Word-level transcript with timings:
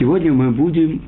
Сегодня 0.00 0.32
мы 0.32 0.50
будем 0.50 1.02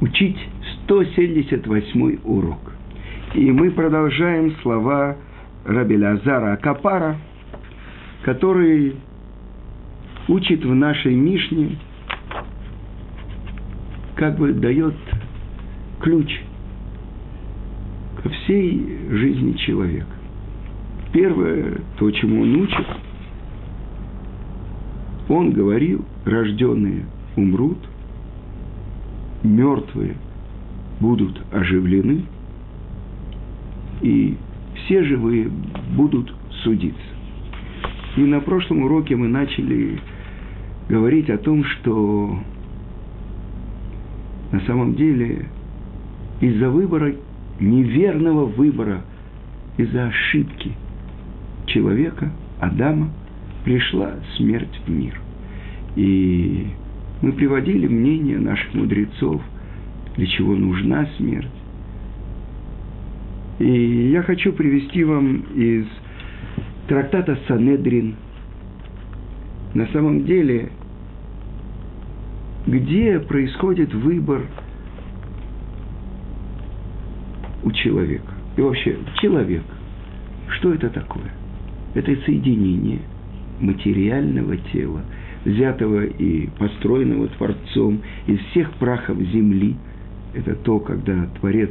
учить 0.00 0.38
178 0.84 2.20
урок. 2.22 2.60
И 3.34 3.50
мы 3.50 3.72
продолжаем 3.72 4.54
слова 4.62 5.16
Рабеля 5.64 6.12
Азара 6.12 6.52
Акапара, 6.52 7.16
который 8.22 8.94
учит 10.28 10.64
в 10.64 10.72
нашей 10.76 11.16
Мишне, 11.16 11.76
как 14.14 14.38
бы 14.38 14.52
дает 14.52 14.94
ключ 16.02 16.32
ко 18.22 18.28
всей 18.28 19.08
жизни 19.10 19.54
человека. 19.54 20.14
Первое, 21.12 21.80
то, 21.98 22.08
чему 22.12 22.42
он 22.42 22.60
учит, 22.62 22.86
он 25.28 25.52
говорил, 25.52 26.04
рожденные 26.24 27.04
умрут, 27.36 27.78
мертвые 29.42 30.14
будут 31.00 31.40
оживлены, 31.52 32.22
и 34.02 34.36
все 34.74 35.02
живые 35.04 35.50
будут 35.96 36.32
судиться. 36.62 37.00
И 38.16 38.20
на 38.20 38.40
прошлом 38.40 38.82
уроке 38.82 39.16
мы 39.16 39.28
начали 39.28 40.00
говорить 40.88 41.28
о 41.28 41.38
том, 41.38 41.64
что 41.64 42.38
на 44.52 44.60
самом 44.60 44.94
деле 44.94 45.46
из-за 46.40 46.70
выбора, 46.70 47.14
неверного 47.60 48.44
выбора, 48.44 49.02
из-за 49.76 50.06
ошибки 50.06 50.72
человека, 51.66 52.32
Адама, 52.60 53.10
пришла 53.66 54.14
смерть 54.36 54.80
в 54.86 54.88
мир. 54.88 55.20
И 55.96 56.68
мы 57.20 57.32
приводили 57.32 57.88
мнение 57.88 58.38
наших 58.38 58.72
мудрецов, 58.74 59.42
для 60.16 60.26
чего 60.28 60.54
нужна 60.54 61.04
смерть. 61.16 61.50
И 63.58 64.10
я 64.12 64.22
хочу 64.22 64.52
привести 64.52 65.02
вам 65.02 65.38
из 65.56 65.84
трактата 66.86 67.36
Санедрин. 67.48 68.14
На 69.74 69.88
самом 69.88 70.24
деле, 70.24 70.70
где 72.68 73.18
происходит 73.18 73.92
выбор 73.92 74.42
у 77.64 77.72
человека. 77.72 78.32
И 78.56 78.60
вообще, 78.60 78.96
человек, 79.20 79.64
что 80.50 80.72
это 80.72 80.88
такое? 80.88 81.32
Это 81.94 82.14
соединение 82.24 83.00
материального 83.60 84.56
тела, 84.72 85.02
взятого 85.44 86.04
и 86.04 86.48
построенного 86.58 87.28
Творцом 87.28 88.00
из 88.26 88.38
всех 88.50 88.72
прахов 88.74 89.18
земли. 89.18 89.76
Это 90.34 90.54
то, 90.54 90.78
когда 90.80 91.26
Творец 91.40 91.70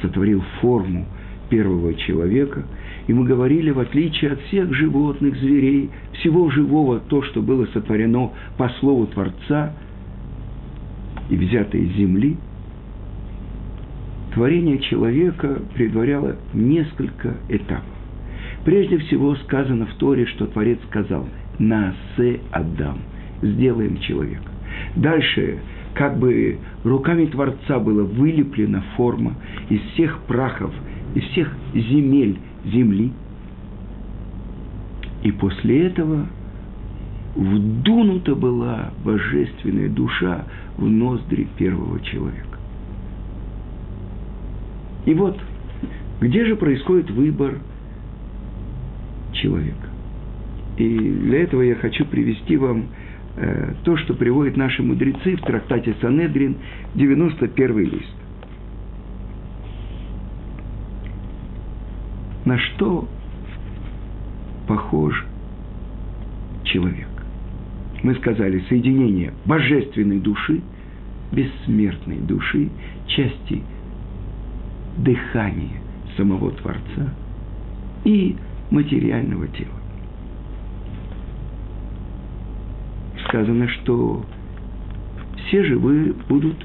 сотворил 0.00 0.42
форму 0.60 1.06
первого 1.48 1.94
человека. 1.94 2.64
И 3.06 3.12
мы 3.12 3.24
говорили, 3.24 3.70
в 3.70 3.78
отличие 3.78 4.32
от 4.32 4.40
всех 4.42 4.72
животных, 4.74 5.36
зверей, 5.36 5.90
всего 6.14 6.50
живого, 6.50 6.98
то, 6.98 7.22
что 7.22 7.40
было 7.40 7.66
сотворено 7.66 8.32
по 8.56 8.68
слову 8.80 9.06
Творца 9.06 9.72
и 11.30 11.36
взято 11.36 11.76
из 11.78 11.92
земли, 11.96 12.36
творение 14.34 14.78
человека 14.78 15.60
предваряло 15.74 16.36
несколько 16.52 17.34
этапов. 17.48 17.95
Прежде 18.66 18.98
всего 18.98 19.36
сказано 19.36 19.86
в 19.86 19.94
Торе, 19.94 20.26
что 20.26 20.48
Творец 20.48 20.80
сказал 20.88 21.28
«Наасе 21.60 22.40
Адам»– 22.50 22.98
«сделаем 23.40 23.96
человека». 24.00 24.50
Дальше 24.96 25.60
как 25.94 26.18
бы 26.18 26.58
руками 26.82 27.26
Творца 27.26 27.78
была 27.78 28.02
вылеплена 28.02 28.82
форма 28.96 29.34
из 29.70 29.80
всех 29.92 30.18
прахов– 30.26 30.74
из 31.14 31.22
всех 31.30 31.48
земель 31.74 32.38
земли. 32.64 33.12
И 35.22 35.30
после 35.30 35.86
этого 35.86 36.26
вдунута 37.36 38.34
была 38.34 38.90
божественная 39.04 39.88
душа 39.88 40.44
в 40.76 40.88
ноздри 40.88 41.46
первого 41.56 42.00
человека. 42.00 42.58
И 45.06 45.14
вот, 45.14 45.38
где 46.20 46.44
же 46.44 46.56
происходит 46.56 47.10
выбор 47.12 47.60
человека? 49.42 49.88
И 50.76 50.98
для 50.98 51.42
этого 51.42 51.62
я 51.62 51.74
хочу 51.76 52.04
привести 52.04 52.56
вам 52.56 52.86
э, 53.36 53.74
то, 53.84 53.96
что 53.96 54.14
приводят 54.14 54.56
наши 54.56 54.82
мудрецы 54.82 55.36
в 55.36 55.40
трактате 55.42 55.94
Санедрин, 56.00 56.56
91 56.94 57.78
лист. 57.78 58.16
на 62.46 62.58
что 62.58 63.06
похож 64.66 65.26
человек. 66.62 67.08
Мы 68.02 68.14
сказали 68.14 68.64
соединение 68.68 69.34
божественной 69.44 70.20
души, 70.20 70.62
бессмертной 71.32 72.18
души, 72.18 72.70
части 73.08 73.62
дыхания 74.96 75.80
самого 76.16 76.52
Творца 76.52 77.12
и 78.04 78.36
материального 78.70 79.46
тела. 79.48 79.70
Сказано, 83.28 83.68
что 83.68 84.24
все 85.36 85.64
живые 85.64 86.12
будут 86.28 86.56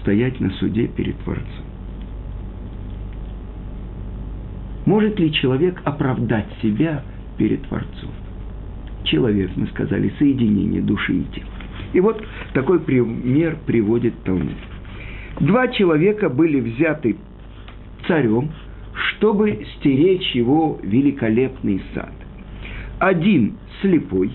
стоять 0.00 0.38
на 0.40 0.50
суде 0.52 0.86
перед 0.86 1.16
Творцом. 1.18 1.66
Может 4.86 5.18
ли 5.18 5.32
человек 5.32 5.80
оправдать 5.84 6.46
себя 6.62 7.02
перед 7.36 7.62
Творцом? 7.62 8.10
Человек, 9.04 9.50
мы 9.56 9.66
сказали, 9.68 10.12
соединение 10.18 10.80
души 10.80 11.14
и 11.14 11.24
тела. 11.34 11.48
И 11.92 12.00
вот 12.00 12.22
такой 12.52 12.80
пример 12.80 13.58
приводит 13.66 14.14
Талмуд. 14.22 14.52
Два 15.40 15.68
человека 15.68 16.28
были 16.28 16.60
взяты 16.60 17.16
царем, 18.06 18.50
чтобы 19.16 19.66
стеречь 19.76 20.34
его 20.34 20.78
великолепный 20.82 21.82
сад. 21.94 22.12
Один 22.98 23.58
слепой, 23.80 24.32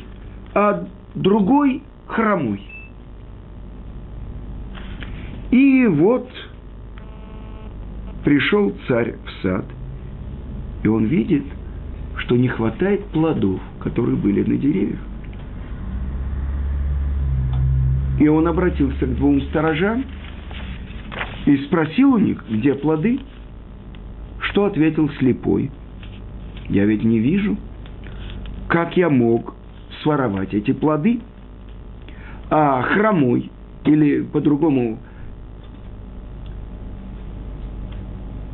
а 0.54 0.88
другой 1.16 1.82
хромой. 2.08 2.62
И 5.52 5.86
вот 5.88 6.30
пришел 8.24 8.74
царь 8.88 9.16
в 9.26 9.42
сад– 9.42 9.66
и 10.84 10.88
он 10.88 11.06
видит, 11.06 11.44
что 12.18 12.36
не 12.36 12.48
хватает 12.48 13.06
плодов, 13.08 13.60
которые 13.80 14.16
были 14.18 14.44
на 14.44 14.58
деревьях. 14.58 15.00
И 18.20 18.28
он 18.28 18.48
обратился 18.48 19.06
к 19.06 19.16
двум 19.16 19.42
сторожам 19.44 20.04
и 21.46 21.58
спросил 21.66 22.14
у 22.14 22.18
них, 22.18 22.44
где 22.50 22.76
плоды. 22.76 23.20
Что 24.42 24.66
ответил 24.66 25.10
слепой? 25.20 25.72
Я 26.70 26.86
ведь 26.86 27.04
не 27.04 27.20
вижу. 27.20 27.58
Как 28.68 28.96
я 28.98 29.10
мог 29.10 29.56
своровать 30.04 30.54
эти 30.54 30.72
плоды? 30.72 31.20
А 32.50 32.82
хромой, 32.82 33.50
или 33.86 34.22
по-другому, 34.22 35.00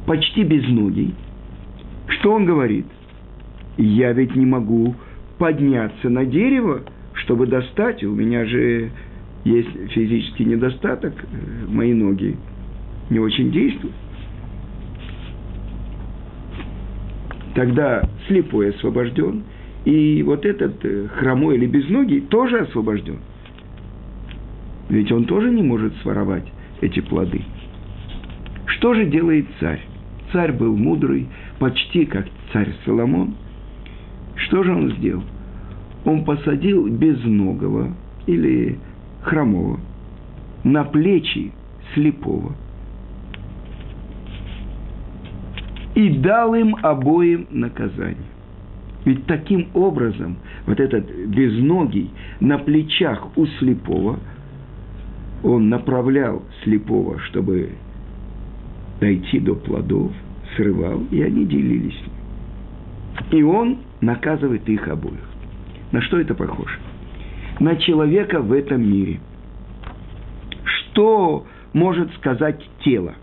почти 0.05 0.43
безногий– 0.43 1.15
что 2.19 2.33
он 2.33 2.45
говорит? 2.45 2.85
Я 3.77 4.13
ведь 4.13 4.35
не 4.35 4.45
могу 4.45 4.95
подняться 5.37 6.09
на 6.09 6.25
дерево, 6.25 6.81
чтобы 7.13 7.47
достать. 7.47 8.03
У 8.03 8.13
меня 8.13 8.45
же 8.45 8.91
есть 9.43 9.91
физический 9.91 10.45
недостаток, 10.45 11.13
мои 11.67 11.93
ноги 11.93 12.35
не 13.09 13.19
очень 13.19 13.51
действуют. 13.51 13.95
Тогда 17.57 18.07
слепой 18.27 18.69
освобожден, 18.69 19.41
и 19.83 20.21
вот 20.21 20.45
этот 20.45 20.75
э, 20.85 21.07
хромой 21.07 21.55
или 21.55 21.65
безногий 21.65 22.21
тоже 22.21 22.59
освобожден. 22.59 23.17
Ведь 24.89 25.11
он 25.11 25.25
тоже 25.25 25.49
не 25.49 25.63
может 25.63 25.91
своровать 26.03 26.45
эти 26.81 26.99
плоды. 26.99 27.41
Что 28.67 28.93
же 28.93 29.07
делает 29.07 29.47
царь? 29.59 29.81
Царь 30.31 30.51
был 30.51 30.77
мудрый, 30.77 31.29
почти 31.57 32.05
как 32.05 32.27
царь 32.53 32.75
Соломон. 32.85 33.33
Что 34.35 34.61
же 34.61 34.75
он 34.75 34.91
сделал? 34.91 35.23
Он 36.05 36.25
посадил 36.25 36.87
безногого 36.87 37.91
или 38.27 38.77
хромого 39.23 39.79
на 40.63 40.83
плечи 40.83 41.51
слепого 41.95 42.55
и 45.97 46.09
дал 46.09 46.53
им 46.53 46.75
обоим 46.83 47.47
наказание. 47.49 48.29
Ведь 49.03 49.25
таким 49.25 49.69
образом 49.73 50.37
вот 50.67 50.79
этот 50.79 51.09
безногий 51.09 52.11
на 52.39 52.59
плечах 52.59 53.35
у 53.35 53.47
слепого, 53.57 54.19
он 55.43 55.69
направлял 55.69 56.43
слепого, 56.63 57.17
чтобы 57.21 57.71
дойти 58.99 59.39
до 59.39 59.55
плодов, 59.55 60.11
срывал, 60.55 61.01
и 61.09 61.19
они 61.23 61.45
делились. 61.45 61.99
И 63.31 63.41
он 63.41 63.79
наказывает 63.99 64.69
их 64.69 64.87
обоих. 64.87 65.27
На 65.91 66.01
что 66.03 66.19
это 66.19 66.35
похоже? 66.35 66.77
На 67.59 67.75
человека 67.75 68.39
в 68.41 68.53
этом 68.53 68.87
мире. 68.87 69.19
Что 70.63 71.47
может 71.73 72.13
сказать 72.17 72.63
тело? 72.83 73.15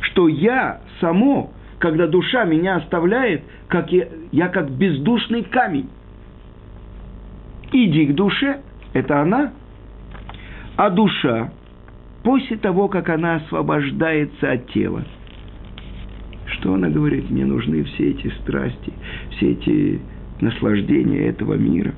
Что 0.00 0.28
я 0.28 0.80
само, 1.00 1.52
когда 1.78 2.06
душа 2.06 2.44
меня 2.44 2.76
оставляет, 2.76 3.42
как 3.68 3.92
я, 3.92 4.08
я 4.32 4.48
как 4.48 4.70
бездушный 4.70 5.42
камень. 5.42 5.88
Иди 7.72 8.06
к 8.06 8.14
душе, 8.14 8.60
это 8.92 9.20
она. 9.20 9.52
А 10.76 10.90
душа, 10.90 11.52
после 12.22 12.56
того, 12.56 12.88
как 12.88 13.08
она 13.08 13.36
освобождается 13.36 14.52
от 14.52 14.70
тела, 14.72 15.04
что 16.46 16.74
она 16.74 16.88
говорит? 16.88 17.30
Мне 17.30 17.44
нужны 17.44 17.84
все 17.84 18.10
эти 18.10 18.28
страсти, 18.40 18.92
все 19.30 19.52
эти 19.52 20.00
наслаждения 20.40 21.26
этого 21.28 21.54
мира, 21.54 21.94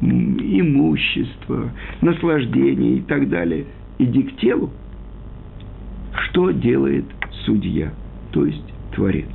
имущество, 0.00 1.70
наслаждение 2.00 2.96
и 2.96 3.00
так 3.02 3.28
далее. 3.28 3.66
Иди 3.98 4.22
к 4.22 4.36
телу. 4.36 4.70
Что 6.28 6.50
делает 6.50 7.04
судья, 7.44 7.92
то 8.32 8.44
есть 8.44 8.64
Творец? 8.94 9.28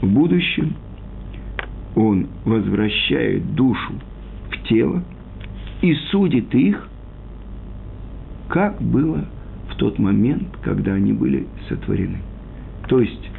В 0.00 0.06
будущем 0.06 0.74
он 1.94 2.28
возвращает 2.44 3.54
душу 3.54 3.94
в 4.50 4.68
тело 4.68 5.02
и 5.82 5.94
судит 6.10 6.54
их, 6.54 6.88
как 8.48 8.80
было 8.80 9.24
в 9.70 9.76
тот 9.76 9.98
момент, 9.98 10.48
когда 10.62 10.94
они 10.94 11.12
были 11.12 11.46
сотворены. 11.68 12.18
То 12.88 13.00
есть, 13.00 13.30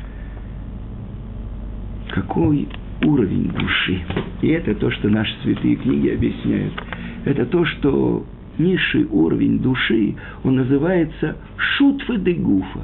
какой 2.10 2.68
уровень 3.04 3.50
души. 3.52 4.02
И 4.42 4.48
это 4.48 4.76
то, 4.76 4.92
что 4.92 5.10
наши 5.10 5.34
святые 5.44 5.76
книги 5.76 6.10
объясняют. 6.10 6.74
Это 7.26 7.46
то, 7.46 7.64
что 7.66 8.26
низший 8.58 9.06
уровень 9.06 9.60
души, 9.60 10.16
он 10.44 10.56
называется 10.56 11.38
шутфы 11.58 12.18
де 12.18 12.34
гуфа. 12.34 12.82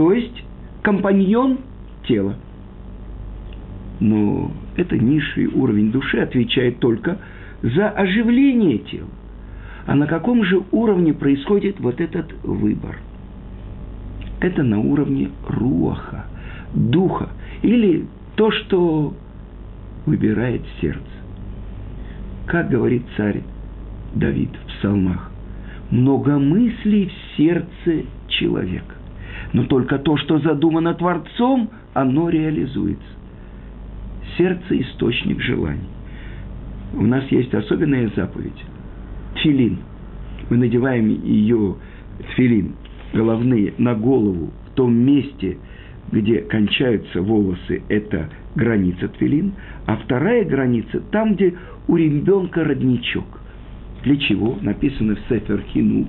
То 0.00 0.14
есть, 0.14 0.44
компаньон 0.80 1.58
тела. 2.08 2.34
Но 4.00 4.50
это 4.74 4.96
низший 4.96 5.46
уровень 5.48 5.92
души 5.92 6.20
отвечает 6.20 6.78
только 6.78 7.18
за 7.60 7.90
оживление 7.90 8.78
тела. 8.78 9.10
А 9.84 9.94
на 9.94 10.06
каком 10.06 10.42
же 10.42 10.62
уровне 10.72 11.12
происходит 11.12 11.80
вот 11.80 12.00
этот 12.00 12.32
выбор– 12.42 12.96
это 14.40 14.62
на 14.62 14.80
уровне 14.80 15.32
руаха, 15.46 16.24
духа, 16.72 17.28
или 17.60 18.06
то, 18.36 18.50
что 18.52 19.12
выбирает 20.06 20.62
сердце. 20.80 21.02
Как 22.46 22.70
говорит 22.70 23.02
царь 23.18 23.42
Давид 24.14 24.48
в 24.64 24.78
псалмах, 24.78 25.30
много 25.90 26.38
мыслей 26.38 27.10
в 27.10 27.36
сердце 27.36 28.06
человека. 28.28 28.94
Но 29.52 29.64
только 29.64 29.98
то, 29.98 30.16
что 30.16 30.38
задумано 30.38 30.94
Творцом, 30.94 31.70
оно 31.94 32.28
реализуется. 32.28 33.02
Сердце– 34.36 34.62
источник 34.80 35.40
желаний. 35.40 35.88
У 36.94 37.02
нас 37.02 37.24
есть 37.30 37.52
особенная 37.52 38.10
заповедь– 38.14 38.64
тфилин. 39.36 39.78
Мы 40.48 40.56
надеваем 40.56 41.08
ее, 41.08 41.76
тфилин, 42.32 42.74
головные 43.12 43.74
на 43.78 43.94
голову 43.94 44.50
в 44.66 44.74
том 44.74 44.94
месте, 44.94 45.58
где 46.12 46.40
кончаются 46.40 47.22
волосы, 47.22 47.82
это 47.88 48.28
граница 48.54 49.08
твилин, 49.08 49.52
а 49.86 49.96
вторая 49.96 50.44
граница 50.44 51.00
там, 51.12 51.34
где 51.34 51.54
у 51.86 51.96
ребенка 51.96 52.64
родничок. 52.64 53.24
Для 54.02 54.16
чего? 54.16 54.58
Написано 54.60 55.16
в 55.16 55.20
Сефер 55.28 55.62
Хинух, 55.72 56.08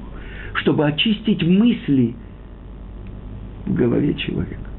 чтобы 0.55 0.87
очистить 0.87 1.43
мысли 1.43 2.15
в 3.65 3.73
голове 3.73 4.13
человека. 4.15 4.69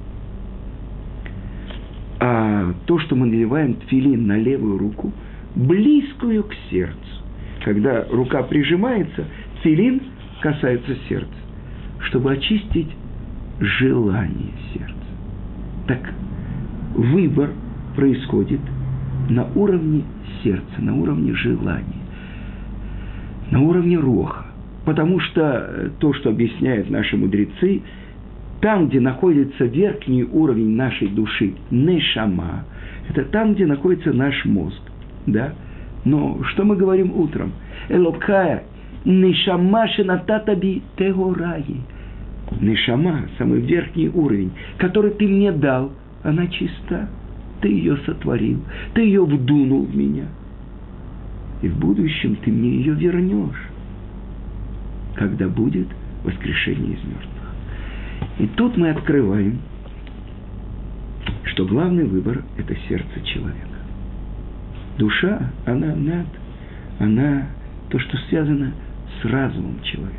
А 2.21 2.73
то, 2.87 2.99
что 3.01 3.17
мы 3.17 3.27
надеваем 3.27 3.75
тфилин 3.75 4.27
на 4.27 4.39
левую 4.39 4.79
руку, 4.79 5.13
близкую 5.57 6.45
к 6.45 6.55
сердцу. 6.71 6.97
Когда 7.65 8.07
рука 8.11 8.43
прижимается, 8.43 9.27
тфилин 9.61 10.03
касается 10.41 10.97
сердца 11.09 11.43
чтобы 12.13 12.33
очистить 12.33 12.89
желание 13.61 14.53
сердца. 14.75 14.95
Так 15.87 16.13
выбор 16.95 17.51
происходит 17.97 18.61
на 19.29 19.45
уровне 19.55 20.05
сердца, 20.43 20.81
на 20.81 20.95
уровне 20.95 21.35
желания, 21.35 22.03
на 23.51 23.61
уровне 23.61 23.99
роха. 23.99 24.47
Потому 24.85 25.21
что 25.21 25.93
то, 26.01 26.13
что 26.13 26.31
объясняют 26.31 26.91
наши 26.91 27.17
мудрецы, 27.17 27.83
там, 28.63 28.89
где 28.89 29.01
находится 29.01 29.65
верхний 29.65 30.23
уровень 30.23 30.77
нашей 30.77 31.09
души, 31.09 31.55
нешама, 31.71 32.65
это 33.11 33.25
там, 33.25 33.55
где 33.55 33.67
находится 33.67 34.13
наш 34.13 34.45
мозг. 34.45 34.81
Да? 35.27 35.53
Но 36.05 36.41
что 36.45 36.65
мы 36.65 36.77
говорим 36.77 37.13
утром? 37.15 37.53
Элокая 37.89 38.63
Нишама 39.05 39.89
шинататаби 39.89 40.81
тегораи. 40.97 41.81
Нишама, 42.61 43.23
самый 43.37 43.61
верхний 43.61 44.09
уровень, 44.09 44.53
который 44.79 45.11
ты 45.13 45.27
мне 45.27 45.51
дал, 45.51 45.91
она 46.23 46.47
чиста. 46.47 47.09
Ты 47.61 47.69
ее 47.69 47.97
сотворил, 48.07 48.61
ты 48.95 49.03
ее 49.03 49.25
вдунул 49.25 49.87
в 49.87 49.97
меня. 49.97 50.27
И 51.63 51.69
в 51.69 51.79
будущем 51.79 52.37
ты 52.45 52.51
мне 52.51 52.71
ее 52.71 52.95
вернешь, 52.95 53.69
когда 55.17 55.49
будет 55.49 55.89
воскрешение 56.25 56.95
из 56.95 57.05
мертвых. 57.05 57.32
И 58.43 58.47
тут 58.57 58.77
мы 58.77 58.91
открываем, 58.91 59.61
что 61.45 61.65
главный 61.65 62.05
выбор– 62.05 62.43
это 62.59 62.75
сердце 62.89 63.21
человека. 63.23 63.69
Душа, 64.99 65.53
она 65.65 65.95
над, 65.95 66.27
она 66.99 67.47
то, 67.89 68.01
что 68.01 68.17
связано 68.29 68.73
с 69.21 69.25
разумом 69.27 69.81
человека. 69.85 70.17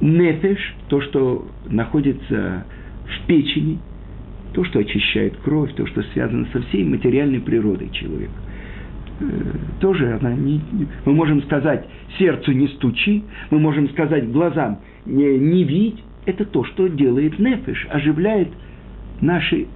Нефеш, 0.00 0.74
то, 0.88 1.00
что 1.02 1.46
находится 1.66 2.64
в 3.04 3.26
печени, 3.28 3.78
то, 4.52 4.64
что 4.64 4.80
очищает 4.80 5.36
кровь, 5.44 5.72
то, 5.74 5.86
что 5.86 6.02
связано 6.12 6.48
со 6.52 6.60
всей 6.62 6.82
материальной 6.82 7.40
природой 7.40 7.90
человека. 7.90 8.32
Э, 9.20 9.26
тоже 9.78 10.18
она 10.20 10.34
не... 10.34 10.60
Мы 11.04 11.12
можем 11.12 11.40
сказать, 11.44 11.86
сердцу 12.18 12.50
не 12.50 12.66
стучи, 12.66 13.22
мы 13.52 13.60
можем 13.60 13.88
сказать 13.90 14.28
глазам 14.32 14.80
не, 15.06 15.38
не 15.38 15.62
видь. 15.62 16.02
Это 16.26 16.44
то, 16.44 16.64
что 16.64 16.88
делает 16.88 17.38
нефеш, 17.38 17.86
оживляет 17.90 18.48
наши 19.20 19.66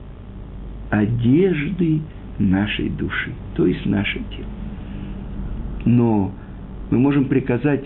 одежды 0.91 2.01
нашей 2.39 2.89
души, 2.91 3.33
то 3.55 3.67
есть 3.67 3.87
наше 3.87 4.19
тело. 4.31 4.49
Но 5.85 6.33
мы 6.91 6.99
можем 6.99 7.27
приказать 7.27 7.85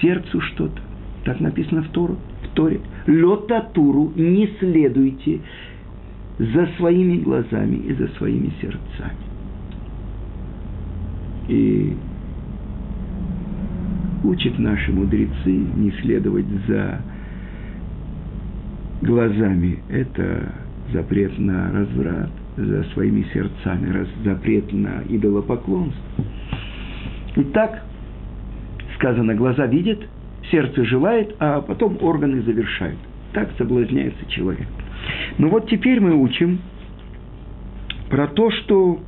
сердцу 0.00 0.40
что-то. 0.40 0.80
Так 1.24 1.40
написано 1.40 1.82
в, 1.82 1.88
Тору, 1.88 2.16
в 2.42 2.48
Торе. 2.54 2.80
Лотатуру 3.06 4.12
не 4.16 4.48
следуйте 4.58 5.40
за 6.38 6.66
своими 6.78 7.18
глазами 7.18 7.76
и 7.76 7.92
за 7.94 8.08
своими 8.16 8.50
сердцами. 8.60 9.16
И 11.48 11.96
учат 14.24 14.58
наши 14.58 14.92
мудрецы 14.92 15.50
не 15.50 15.90
следовать 16.02 16.46
за 16.66 17.00
глазами. 19.02 19.82
Это 19.88 20.52
запрет 20.92 21.38
на 21.38 21.72
разврат, 21.72 22.30
за 22.56 22.84
своими 22.92 23.24
сердцами, 23.32 24.06
запрет 24.24 24.72
на 24.72 25.02
идолопоклонство. 25.08 26.24
Итак, 27.36 27.84
сказано, 28.96 29.34
глаза 29.34 29.66
видят, 29.66 30.00
сердце 30.50 30.84
желает, 30.84 31.34
а 31.38 31.60
потом 31.60 31.98
органы 32.02 32.42
завершают. 32.42 32.98
Так 33.32 33.50
соблазняется 33.56 34.26
человек. 34.26 34.66
Ну 35.38 35.48
вот 35.48 35.68
теперь 35.68 36.00
мы 36.00 36.14
учим 36.14 36.60
про 38.10 38.26
то, 38.26 38.50
что 38.50 39.00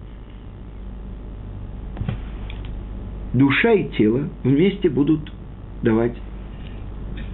душа 3.34 3.72
и 3.72 3.90
тело 3.96 4.28
вместе 4.44 4.88
будут 4.88 5.32
давать 5.82 6.16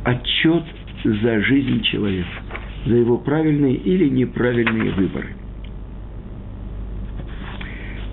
отчет 0.04 0.64
за 1.04 1.40
жизнь 1.42 1.82
человека, 1.82 2.28
за 2.86 2.94
его 2.94 3.18
правильные 3.18 3.74
или 3.74 4.08
неправильные 4.08 4.92
выборы. 4.92 5.34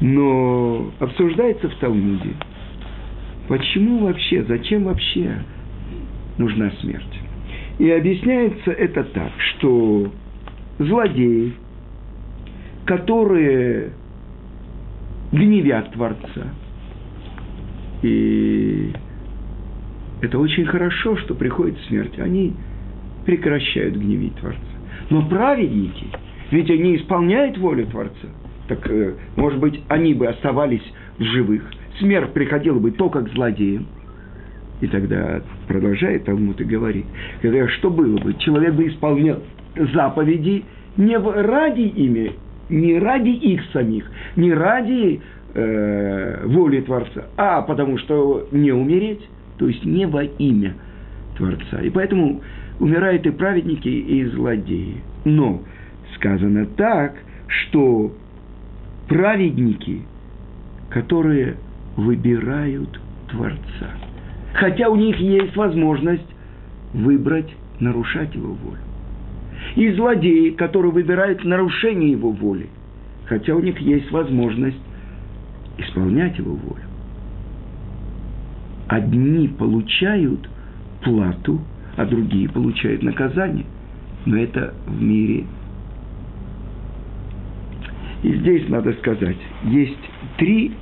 Но 0.02 0.92
обсуждается 1.00 1.70
в 1.70 1.76
Талмуде, 1.76 2.34
почему 3.48 4.00
вообще, 4.00 4.44
зачем 4.44 4.84
вообще 4.84 5.38
нужна 6.38 6.72
смерть. 6.82 7.22
И 7.80 7.90
объясняется 7.90 8.72
это 8.72 9.04
так, 9.04 9.32
что 9.40 10.12
злодеи, 10.80 11.54
которые 12.86 13.94
гневят 15.32 15.92
Творца, 15.94 16.54
и 18.02 18.94
это 20.22 20.40
очень 20.40 20.66
хорошо, 20.66 21.18
что 21.18 21.34
приходит 21.36 21.78
смерть. 21.88 22.20
Они 22.20 22.54
прекращают 23.26 23.96
гневить 23.96 24.36
Творца. 24.36 24.60
Но 25.10 25.28
праведники, 25.28 26.08
ведь 26.52 26.70
они 26.70 26.98
исполняют 26.98 27.58
волю 27.58 27.88
Творца. 27.88 28.28
Так, 28.68 28.90
э, 28.90 29.14
может 29.36 29.60
быть, 29.60 29.82
они 29.88 30.14
бы 30.14 30.28
оставались 30.28 30.84
в 31.18 31.24
живых. 31.24 31.64
Смерть 32.00 32.34
приходила 32.34 32.80
бы 32.80 32.92
только 32.92 33.22
к 33.22 33.30
злодеям. 33.30 33.88
И 34.82 34.88
тогда 34.88 35.42
продолжает 35.68 36.26
Талмуд 36.26 36.60
и 36.60 36.66
говорит, 36.66 37.06
когда 37.42 37.68
что 37.70 37.90
было 37.90 38.18
бы? 38.18 38.34
Человек 38.36 38.74
бы 38.74 38.88
исполнял 38.88 39.42
заповеди 39.94 40.66
не 40.98 41.18
ради 41.18 41.82
ими, 41.82 42.34
не 42.70 43.00
ради 43.00 43.30
их 43.30 43.62
самих, 43.72 44.06
не 44.36 44.54
ради 44.54 45.22
э, 45.54 46.46
воли 46.46 46.82
Творца, 46.82 47.26
а 47.38 47.62
потому 47.62 47.98
что 48.00 48.48
не 48.52 48.72
умереть, 48.72 49.22
то 49.58 49.68
есть 49.68 49.86
не 49.86 50.06
во 50.06 50.24
имя 50.24 50.74
Творца. 51.38 51.82
И 51.82 51.90
поэтому 51.90 52.42
умирают 52.80 53.26
и 53.26 53.32
праведники, 53.32 53.88
и 53.88 54.26
злодеи. 54.26 54.98
Но 55.24 55.62
сказано 56.16 56.66
так, 56.66 57.16
что 57.48 58.14
праведники, 59.08 60.02
которые 60.90 61.58
выбирают 61.96 63.00
Творца. 63.30 63.90
Хотя 64.54 64.90
у 64.90 64.96
них 64.96 65.18
есть 65.18 65.56
возможность 65.56 66.26
выбрать, 66.94 67.54
нарушать 67.80 68.34
его 68.36 68.54
волю. 68.54 68.80
И 69.76 69.92
злодеи, 69.92 70.52
которые 70.52 70.92
выбирают 70.92 71.44
нарушение 71.44 72.12
его 72.12 72.32
воли. 72.32 72.70
Хотя 73.26 73.56
у 73.56 73.60
них 73.60 73.80
есть 73.80 74.12
возможность 74.12 74.78
исполнять 75.78 76.38
его 76.38 76.54
волю. 76.54 76.84
Одни 78.88 79.48
получают 79.48 80.48
плату, 81.04 81.60
а 81.96 82.06
другие 82.06 82.50
получают 82.50 83.04
наказание. 83.04 83.66
Но 84.26 84.38
это 84.38 84.74
в 84.88 85.02
мире. 85.02 85.46
И 88.24 88.34
здесь 88.38 88.68
надо 88.70 88.94
сказать, 88.94 89.38
есть 89.66 90.00
три 90.38 90.74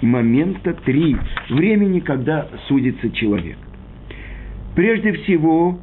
момента, 0.00 0.72
три 0.72 1.16
времени, 1.50 2.00
когда 2.00 2.48
судится 2.68 3.10
человек. 3.10 3.58
Прежде 4.74 5.12
всего, 5.12 5.78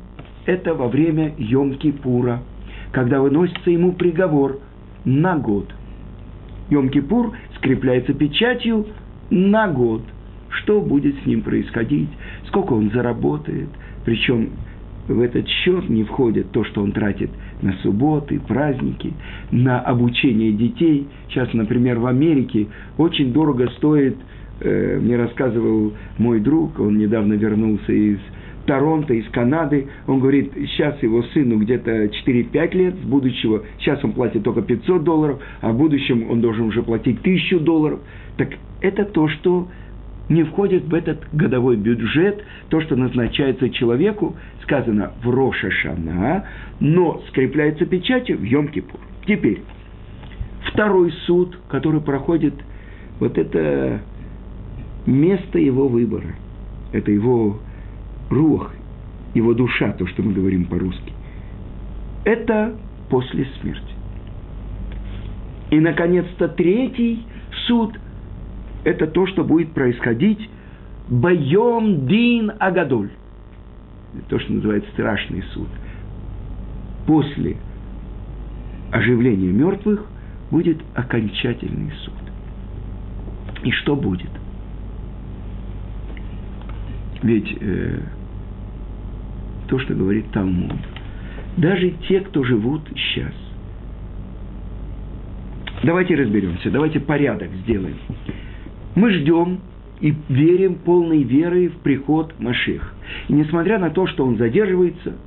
это 0.45 0.73
во 0.73 0.87
время 0.87 1.33
Йом-Кипура, 1.37 2.39
когда 2.91 3.21
выносится 3.21 3.69
ему 3.69 3.93
приговор 3.93 4.59
на 5.05 5.37
год. 5.37 5.71
Йом-Кипур 6.69 7.33
скрепляется 7.57 8.13
печатью 8.13 8.87
на 9.29 9.67
год. 9.67 10.01
Что 10.49 10.81
будет 10.81 11.15
с 11.21 11.25
ним 11.25 11.41
происходить, 11.41 12.09
сколько 12.47 12.73
он 12.73 12.89
заработает, 12.91 13.69
причем 14.07 14.51
в 15.09 15.19
этот 15.19 15.49
счет 15.49 15.89
не 15.89 16.05
входит 16.05 16.51
то, 16.51 16.63
что 16.63 16.81
он 16.81 16.93
тратит 16.93 17.29
на 17.61 17.73
субботы, 17.83 18.39
праздники, 18.39 19.11
на 19.51 19.81
обучение 19.81 20.53
детей. 20.53 21.07
Сейчас, 21.27 21.51
например, 21.51 21.99
в 21.99 22.05
Америке 22.05 22.67
очень 22.97 23.33
дорого 23.33 23.67
стоит, 23.75 24.15
э, 24.61 24.99
мне 25.01 25.17
рассказывал 25.17 25.91
мой 26.17 26.39
друг, 26.39 26.79
он 26.79 26.97
недавно 26.97 27.33
вернулся 27.33 27.91
из 27.91 28.19
Торонто, 28.65 29.13
из 29.13 29.27
Канады. 29.31 29.89
Он 30.07 30.21
говорит, 30.21 30.53
сейчас 30.55 31.03
его 31.03 31.21
сыну 31.33 31.57
где-то 31.57 32.05
4-5 32.05 32.77
лет, 32.77 32.95
с 32.95 33.05
будущего, 33.05 33.63
сейчас 33.79 34.01
он 34.05 34.13
платит 34.13 34.43
только 34.43 34.61
500 34.61 35.03
долларов, 35.03 35.41
а 35.59 35.73
в 35.73 35.77
будущем 35.77 36.31
он 36.31 36.39
должен 36.39 36.67
уже 36.67 36.81
платить 36.81 37.19
1000 37.19 37.59
долларов. 37.59 37.99
Так 38.37 38.51
это 38.79 39.03
то, 39.03 39.27
что 39.27 39.67
не 40.29 40.43
входит 40.43 40.85
в 40.85 40.93
этот 40.93 41.23
годовой 41.33 41.77
бюджет, 41.77 42.43
то, 42.69 42.81
что 42.81 42.95
назначается 42.95 43.69
человеку, 43.69 44.35
сказано 44.63 45.11
в 45.23 45.29
Роша 45.29 45.71
Шана, 45.71 46.45
но 46.79 47.21
скрепляется 47.29 47.85
печатью 47.85 48.37
в 48.37 48.43
Йом-Кипур. 48.43 48.99
Теперь, 49.25 49.61
второй 50.71 51.11
суд, 51.25 51.57
который 51.69 52.01
проходит, 52.01 52.53
вот 53.19 53.37
это 53.37 54.01
место 55.05 55.59
его 55.59 55.87
выбора, 55.87 56.35
это 56.91 57.09
его 57.11 57.59
рух, 58.29 58.73
его 59.33 59.53
душа, 59.53 59.93
то, 59.93 60.05
что 60.07 60.23
мы 60.23 60.33
говорим 60.33 60.65
по-русски, 60.65 61.13
это 62.25 62.75
после 63.09 63.47
смерти. 63.61 63.93
И, 65.69 65.79
наконец-то, 65.79 66.49
третий 66.49 67.23
суд– 67.65 67.97
это 68.83 69.07
то, 69.07 69.25
что 69.27 69.43
будет 69.43 69.71
происходить 69.73 70.49
Байом 71.09 72.07
Дин 72.07 72.53
Агадоль. 72.59 73.09
То, 74.29 74.39
что 74.39 74.53
называется 74.53 74.89
страшный 74.91 75.43
суд. 75.53 75.67
После 77.05 77.57
оживления 78.91 79.51
мертвых 79.51 80.05
будет 80.51 80.77
окончательный 80.95 81.91
суд. 82.03 82.13
И 83.63 83.71
что 83.71 83.95
будет? 83.95 84.29
Ведь 87.23 87.57
э, 87.59 87.99
то, 89.67 89.79
что 89.79 89.93
говорит 89.93 90.31
Талмуд, 90.31 90.77
даже 91.57 91.91
те, 92.07 92.21
кто 92.21 92.43
живут 92.43 92.81
сейчас, 92.95 93.33
давайте 95.83 96.15
разберемся, 96.15 96.69
давайте 96.69 96.99
порядок 96.99 97.49
сделаем. 97.63 97.97
Мы 98.97 99.11
ждем 99.11 99.59
и 100.01 100.11
верим 100.27 100.73
полной 100.73 101.21
верой 101.21 101.67
в 101.67 101.77
приход 101.81 102.33
Машех. 102.39 102.95
И 103.27 103.33
несмотря 103.33 103.77
на 103.77 103.91
то, 103.91 104.07
что 104.07 104.25
он 104.25 104.37
задерживается, 104.37 105.17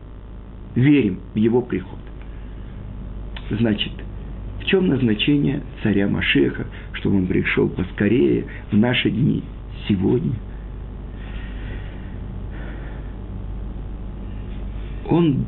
верим 0.74 1.20
в 1.34 1.36
его 1.36 1.62
приход. 1.62 2.00
Значит, 3.48 3.92
в 4.60 4.64
чем 4.64 4.88
назначение 4.88 5.62
царя 5.84 6.08
Машеха, 6.08 6.66
чтобы 6.94 7.18
он 7.18 7.28
пришел 7.28 7.68
поскорее 7.68 8.46
в 8.72 8.76
наши 8.76 9.08
дни, 9.08 9.44
сегодня? 9.86 10.34
Он 15.08 15.44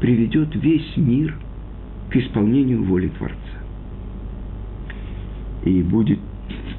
приведет 0.00 0.54
весь 0.54 0.96
мир 0.96 1.34
к 2.10 2.16
исполнению 2.16 2.84
воли 2.84 3.08
Творца. 3.08 3.34
И 5.64 5.82
будет 5.82 6.20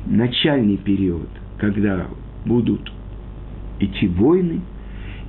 начальный 0.09 0.77
период, 0.77 1.29
когда 1.57 2.07
будут 2.45 2.91
идти 3.79 4.07
войны, 4.07 4.61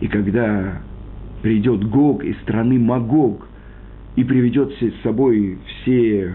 и 0.01 0.09
когда 0.09 0.81
придет 1.43 1.85
Гог 1.89 2.25
из 2.25 2.37
страны 2.41 2.79
Магог 2.79 3.47
и 4.17 4.25
приведет 4.25 4.73
с 4.73 5.03
собой 5.03 5.59
все 5.67 6.35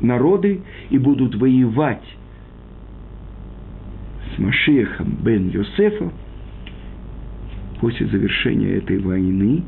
народы 0.00 0.62
и 0.90 0.98
будут 0.98 1.34
воевать 1.36 2.04
с 4.34 4.38
Машехом 4.38 5.18
бен 5.22 5.50
Йосефа, 5.50 6.10
после 7.80 8.06
завершения 8.06 8.76
этой 8.76 8.98
войны. 8.98 9.62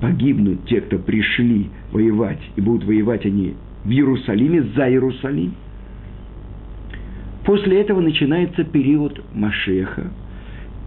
Погибнут 0.00 0.64
те, 0.66 0.80
кто 0.80 0.98
пришли 0.98 1.68
воевать, 1.92 2.40
и 2.56 2.60
будут 2.60 2.84
воевать 2.84 3.24
они 3.26 3.54
в 3.84 3.90
Иерусалиме, 3.90 4.62
за 4.74 4.88
Иерусалим– 4.88 5.54
После 7.44 7.80
этого 7.80 8.00
начинается 8.00 8.64
период 8.64 9.22
Машеха, 9.34 10.10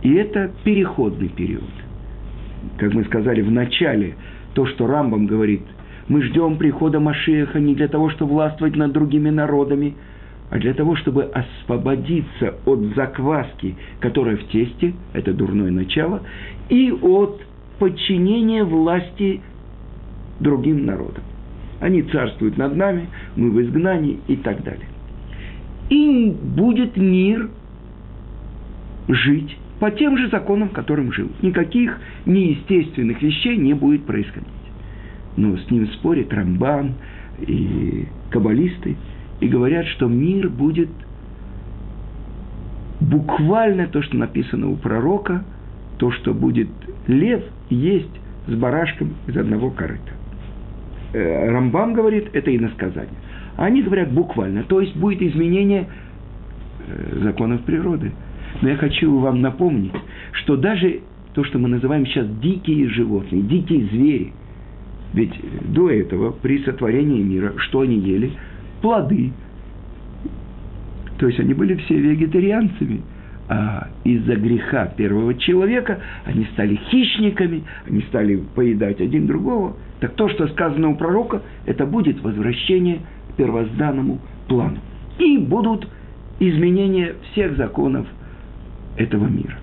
и 0.03 0.13
это 0.13 0.51
переходный 0.63 1.29
период. 1.29 1.63
Как 2.77 2.93
мы 2.93 3.03
сказали 3.05 3.41
в 3.41 3.51
начале, 3.51 4.15
то, 4.53 4.65
что 4.67 4.85
Рамбам 4.85 5.25
говорит, 5.25 5.63
мы 6.07 6.21
ждем 6.21 6.57
прихода 6.57 6.99
Машеха 6.99 7.59
не 7.59 7.73
для 7.75 7.87
того, 7.87 8.09
чтобы 8.11 8.33
властвовать 8.33 8.75
над 8.75 8.91
другими 8.91 9.29
народами, 9.29 9.95
а 10.51 10.59
для 10.59 10.75
того, 10.75 10.95
чтобы 10.95 11.23
освободиться 11.23 12.55
от 12.65 12.79
закваски, 12.95 13.75
которая 13.99 14.37
в 14.37 14.43
тесте, 14.49 14.93
это 15.13 15.33
дурное 15.33 15.71
начало, 15.71 16.21
и 16.69 16.91
от 16.91 17.41
подчинения 17.79 18.63
власти 18.63 19.41
другим 20.39 20.85
народам. 20.85 21.23
Они 21.79 22.03
царствуют 22.03 22.57
над 22.57 22.75
нами, 22.75 23.07
мы 23.35 23.49
в 23.49 23.59
изгнании 23.61 24.19
и 24.27 24.35
так 24.35 24.63
далее 24.63 24.92
и 25.93 26.31
будет 26.31 26.97
мир 26.97 27.49
жить 29.07 29.57
по 29.79 29.91
тем 29.91 30.17
же 30.17 30.29
законам, 30.29 30.69
которым 30.69 31.11
жил. 31.11 31.29
Никаких 31.41 31.99
неестественных 32.25 33.21
вещей 33.21 33.57
не 33.57 33.73
будет 33.73 34.05
происходить. 34.05 34.47
Но 35.37 35.55
с 35.57 35.69
ним 35.69 35.87
спорят 35.93 36.33
Рамбан 36.33 36.93
и 37.41 38.05
каббалисты, 38.31 38.95
и 39.39 39.47
говорят, 39.47 39.85
что 39.87 40.07
мир 40.07 40.49
будет 40.49 40.89
буквально 42.99 43.87
то, 43.87 44.01
что 44.01 44.15
написано 44.17 44.69
у 44.69 44.75
пророка, 44.75 45.43
то, 45.97 46.11
что 46.11 46.33
будет 46.33 46.69
лев 47.07 47.43
есть 47.69 48.21
с 48.47 48.53
барашком 48.53 49.13
из 49.27 49.35
одного 49.37 49.69
корыта. 49.69 50.11
Э, 51.13 51.49
Рамбам 51.51 51.93
говорит, 51.93 52.29
это 52.33 52.55
иносказание. 52.55 53.13
А 53.57 53.65
они 53.65 53.81
говорят 53.81 54.11
буквально, 54.11 54.63
то 54.63 54.81
есть 54.81 54.95
будет 54.95 55.21
изменение 55.21 55.87
э, 56.87 57.19
законов 57.23 57.61
природы. 57.61 58.11
Но 58.61 58.69
я 58.69 58.77
хочу 58.77 59.17
вам 59.19 59.41
напомнить, 59.41 59.93
что 60.31 60.55
даже 60.57 61.01
то, 61.33 61.43
что 61.43 61.59
мы 61.59 61.69
называем 61.69 62.05
сейчас 62.05 62.27
дикие 62.39 62.89
животные, 62.89 63.41
дикие 63.41 63.85
звери, 63.85 64.33
ведь 65.13 65.33
до 65.73 65.89
этого, 65.89 66.31
при 66.31 66.63
сотворении 66.63 67.21
мира, 67.21 67.53
что 67.57 67.81
они 67.81 67.97
ели? 67.97 68.31
Плоды. 68.81 69.31
То 71.19 71.27
есть 71.27 71.39
они 71.39 71.53
были 71.53 71.75
все 71.75 71.95
вегетарианцами– 71.95 73.01
а 73.49 73.89
из-за 74.03 74.35
греха 74.35 74.85
первого 74.85 75.35
человека 75.35 75.99
они 76.25 76.45
стали 76.53 76.75
хищниками, 76.89 77.63
они 77.85 78.01
стали 78.03 78.41
поедать 78.55 79.01
один 79.01 79.27
другого. 79.27 79.75
Так 79.99 80.13
то, 80.13 80.29
что 80.29 80.47
сказано 80.47 80.89
у 80.89 80.95
пророка, 80.95 81.41
это 81.65 81.85
будет 81.85 82.21
возвращение 82.21 82.99
первозданному 83.37 84.19
плану. 84.47 84.77
И 85.19 85.37
будут 85.37 85.87
изменения 86.39 87.15
всех 87.31 87.55
законов 87.57 88.07
этого 88.97 89.27
мира. 89.27 89.57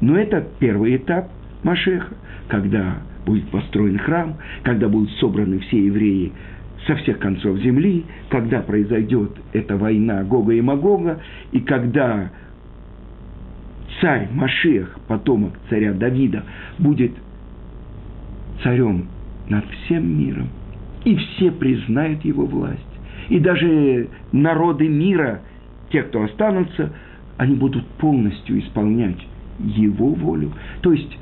Но 0.00 0.16
это 0.16 0.46
первый 0.58 0.96
этап 0.96 1.28
Машеха, 1.62 2.14
когда 2.48 2.98
будет 3.26 3.48
построен 3.50 3.98
храм, 3.98 4.36
когда 4.62 4.88
будут 4.88 5.10
собраны 5.18 5.58
все 5.60 5.86
евреи 5.86 6.32
со 6.86 6.96
всех 6.96 7.18
концов 7.18 7.58
земли, 7.58 8.04
когда 8.30 8.60
произойдет 8.60 9.32
эта 9.52 9.76
война 9.76 10.22
Гога 10.24 10.52
и 10.52 10.60
Магога, 10.60 11.20
и 11.52 11.60
когда 11.60 12.30
царь 14.00 14.28
Машех, 14.32 14.98
потомок 15.06 15.52
царя 15.68 15.92
Давида, 15.92 16.44
будет 16.78 17.12
царем 18.62 19.08
над 19.48 19.64
всем 19.70 20.18
миром, 20.18 20.48
и 21.04 21.16
все 21.16 21.50
признают 21.50 22.24
его 22.24 22.46
власть. 22.46 22.80
И 23.30 23.38
даже 23.38 24.08
народы 24.32 24.88
мира, 24.88 25.40
те, 25.90 26.02
кто 26.02 26.24
останутся, 26.24 26.92
они 27.38 27.54
будут 27.54 27.86
полностью 27.98 28.58
исполнять 28.60 29.26
его 29.58 30.08
волю. 30.08 30.52
То 30.82 30.92
есть, 30.92 31.18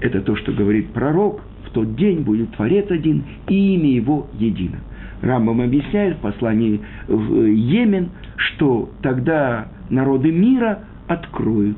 это 0.00 0.20
то, 0.20 0.36
что 0.36 0.52
говорит 0.52 0.90
пророк, 0.92 1.42
в 1.66 1.70
тот 1.70 1.96
день 1.96 2.20
будет 2.20 2.52
Творец 2.52 2.88
один, 2.90 3.24
и 3.48 3.74
имя 3.74 3.90
его 3.90 4.28
едино. 4.38 4.78
Рамбам 5.22 5.60
объясняет 5.60 6.18
в 6.18 6.20
послании 6.20 6.80
в 7.08 7.44
Йемен, 7.44 8.10
что 8.36 8.90
тогда 9.02 9.68
народы 9.90 10.30
мира– 10.30 10.84
откроют, 11.06 11.76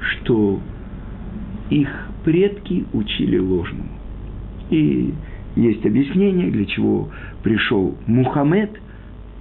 что 0.00 0.60
их 1.70 1.88
предки 2.24 2.84
учили 2.92 3.38
ложному. 3.38 3.88
И 4.70 5.12
есть 5.56 5.84
объяснение, 5.84 6.50
для 6.50 6.64
чего 6.66 7.10
пришел 7.42 7.96
Мухаммед 8.06 8.70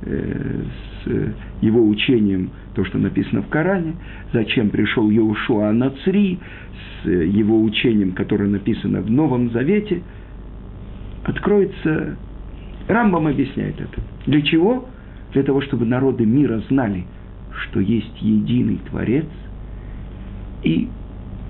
с 0.06 1.34
его 1.62 1.88
учением, 1.88 2.52
то, 2.76 2.84
что 2.86 2.98
написано 2.98 3.42
в 3.42 3.48
Коране, 3.50 3.94
зачем 4.32 4.70
пришел 4.70 5.10
Иошуа 5.10 5.72
Нацри 5.72 6.40
с 7.04 7.10
его 7.10 7.62
учением, 7.62 8.12
которое 8.14 8.50
написано 8.50 9.02
в 9.02 9.10
Новом 9.10 9.52
Завете, 9.52 10.02
откроется, 11.24 12.18
Рамбам 12.88 13.28
объясняет 13.28 13.80
это. 13.80 14.02
Для 14.26 14.42
чего? 14.42 14.88
Для 15.34 15.44
того, 15.44 15.62
чтобы 15.62 15.86
народы 15.86 16.26
мира 16.26 16.62
знали– 16.70 17.06
что 17.56 17.80
есть 17.80 18.22
единый 18.22 18.80
Творец 18.90 19.26
и 20.64 20.88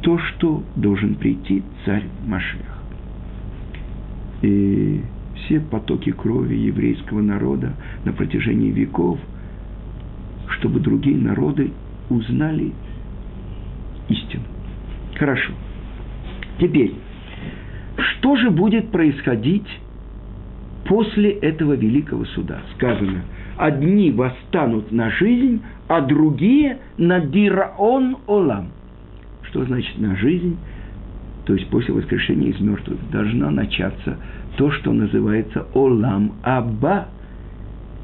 то, 0.01 0.17
что 0.17 0.63
должен 0.75 1.15
прийти 1.15 1.63
царь 1.85 2.03
Машех. 2.25 2.83
И 4.41 5.01
все 5.45 5.59
потоки 5.59 6.11
крови 6.11 6.55
еврейского 6.55 7.21
народа 7.21 7.73
на 8.05 8.13
протяжении 8.13 8.71
веков, 8.71 9.19
чтобы 10.57 10.79
другие 10.79 11.17
народы 11.17 11.71
узнали 12.09 12.71
истину. 14.09 14.43
Хорошо. 15.15 15.53
Теперь, 16.59 16.93
что 17.97 18.35
же 18.35 18.49
будет 18.51 18.89
происходить 18.89 19.67
после 20.85 21.31
этого 21.31 21.73
великого 21.73 22.25
суда? 22.25 22.61
Сказано, 22.75 23.23
одни 23.57 24.11
восстанут 24.11 24.91
на 24.91 25.09
жизнь, 25.11 25.61
а 25.87 26.01
другие 26.01 26.79
на 26.97 27.19
дираон 27.19 28.17
олам. 28.27 28.69
Что 29.43 29.65
значит 29.65 29.97
на 29.99 30.15
жизнь? 30.15 30.57
То 31.45 31.53
есть 31.53 31.69
после 31.69 31.93
воскрешения 31.93 32.49
из 32.49 32.59
мертвых 32.59 32.99
должна 33.11 33.51
начаться 33.51 34.17
то, 34.57 34.71
что 34.71 34.93
называется 34.93 35.67
олам 35.73 36.33
аба. 36.41 37.07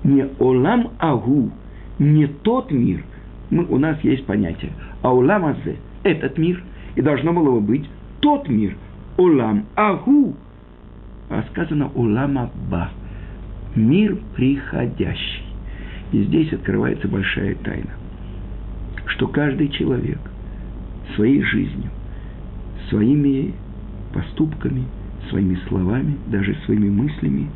Не 0.03 0.27
олам 0.39 0.91
агу, 0.97 1.51
не 1.99 2.27
тот 2.27 2.71
мир. 2.71 3.03
Мы, 3.49 3.65
у 3.65 3.77
нас 3.77 3.99
есть 4.01 4.25
понятие. 4.25 4.71
А 5.01 5.13
олам 5.13 5.45
азе– 5.45 5.77
этот 6.03 6.37
мир. 6.37 6.63
И 6.95 7.01
должно 7.01 7.33
было 7.33 7.59
бы 7.59 7.61
быть 7.61 7.89
тот 8.19 8.47
мир. 8.49 8.75
Олам 9.17 9.65
агу. 9.75 10.35
А 11.29 11.43
сказано 11.51 11.91
олам 11.95 12.37
аба. 12.37 12.89
Мир 13.75 14.17
приходящий. 14.35 15.43
И 16.11 16.23
здесь 16.23 16.51
открывается 16.51 17.07
большая 17.07 17.55
тайна, 17.55 17.91
что 19.05 19.27
каждый 19.27 19.69
человек 19.69 20.17
своей 21.15 21.43
жизнью, 21.43 21.91
своими 22.89 23.53
поступками, 24.13 24.85
своими 25.29 25.55
словами, 25.67 26.17
даже 26.27 26.55
своими 26.65 26.89
мыслями 26.89 27.49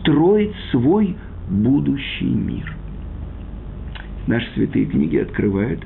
строит 0.00 0.52
свой 0.70 1.16
будущий 1.48 2.26
мир. 2.26 2.74
Наши 4.26 4.46
святые 4.54 4.86
книги 4.86 5.16
открывают, 5.18 5.84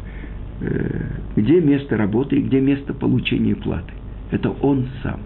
э, 0.60 1.02
где 1.36 1.60
место 1.60 1.96
работы 1.96 2.36
и 2.36 2.42
где 2.42 2.60
место 2.60 2.94
получения 2.94 3.54
платы. 3.54 3.92
Это 4.30 4.50
он 4.50 4.86
сам. 5.02 5.20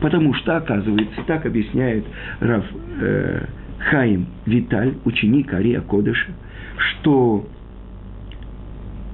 Потому 0.00 0.34
что, 0.34 0.56
оказывается, 0.56 1.20
так 1.26 1.46
объясняет 1.46 2.04
Раф 2.40 2.64
э, 3.00 3.46
Хаим 3.90 4.26
Виталь, 4.46 4.94
ученик 5.04 5.52
Ария 5.52 5.80
Кодыша, 5.80 6.30
что 6.76 7.46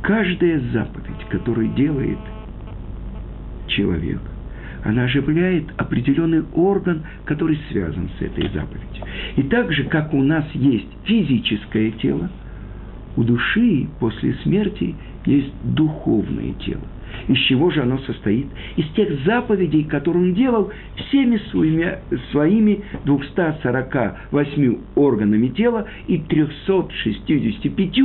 каждая 0.03 0.61
заповедь, 0.73 1.25
которую 1.31 1.69
делает 1.75 2.19
человек, 3.81 4.21
она 4.85 5.05
оживляет 5.05 5.65
определенный 5.77 6.45
орган, 6.55 7.03
который 7.25 7.59
связан 7.71 8.11
с 8.19 8.23
этой 8.23 8.45
заповедью. 8.49 9.05
И 9.37 9.43
так 9.45 9.73
же, 9.73 9.85
как 9.85 10.15
у 10.15 10.23
нас 10.23 10.45
есть 10.55 10.89
физическое 11.05 11.91
тело, 11.93 12.31
у 13.17 13.25
души 13.25 13.89
после 13.99 14.35
смерти 14.43 14.95
есть 15.27 15.53
духовное 15.65 16.53
тело– 16.55 16.83
из 17.29 17.39
чего 17.39 17.71
же 17.71 17.83
оно 17.83 17.99
состоит? 17.99 18.47
Из 18.77 18.87
тех 18.91 19.25
заповедей, 19.25 19.85
которые 19.85 20.25
он 20.27 20.35
делал 20.35 20.71
всеми 20.97 21.39
своими, 21.51 21.99
своими 22.31 22.83
248 23.05 24.79
органами 24.95 25.49
тела 25.49 25.87
и 26.07 26.19
365 26.19 27.99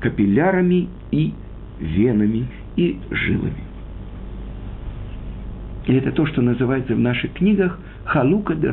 капиллярами 0.00 0.88
и 1.10 1.32
венами 1.80 2.46
и 2.76 2.98
жилами. 3.10 3.65
И 5.86 5.94
это 5.94 6.12
то, 6.12 6.26
что 6.26 6.42
называется 6.42 6.94
в 6.94 6.98
наших 6.98 7.32
книгах 7.34 7.78
халука 8.04 8.54
де 8.54 8.72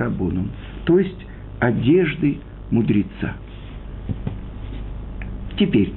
то 0.86 1.00
есть 1.00 1.26
одежды 1.60 2.40
мудреца. 2.72 3.34
Теперь, 5.58 5.94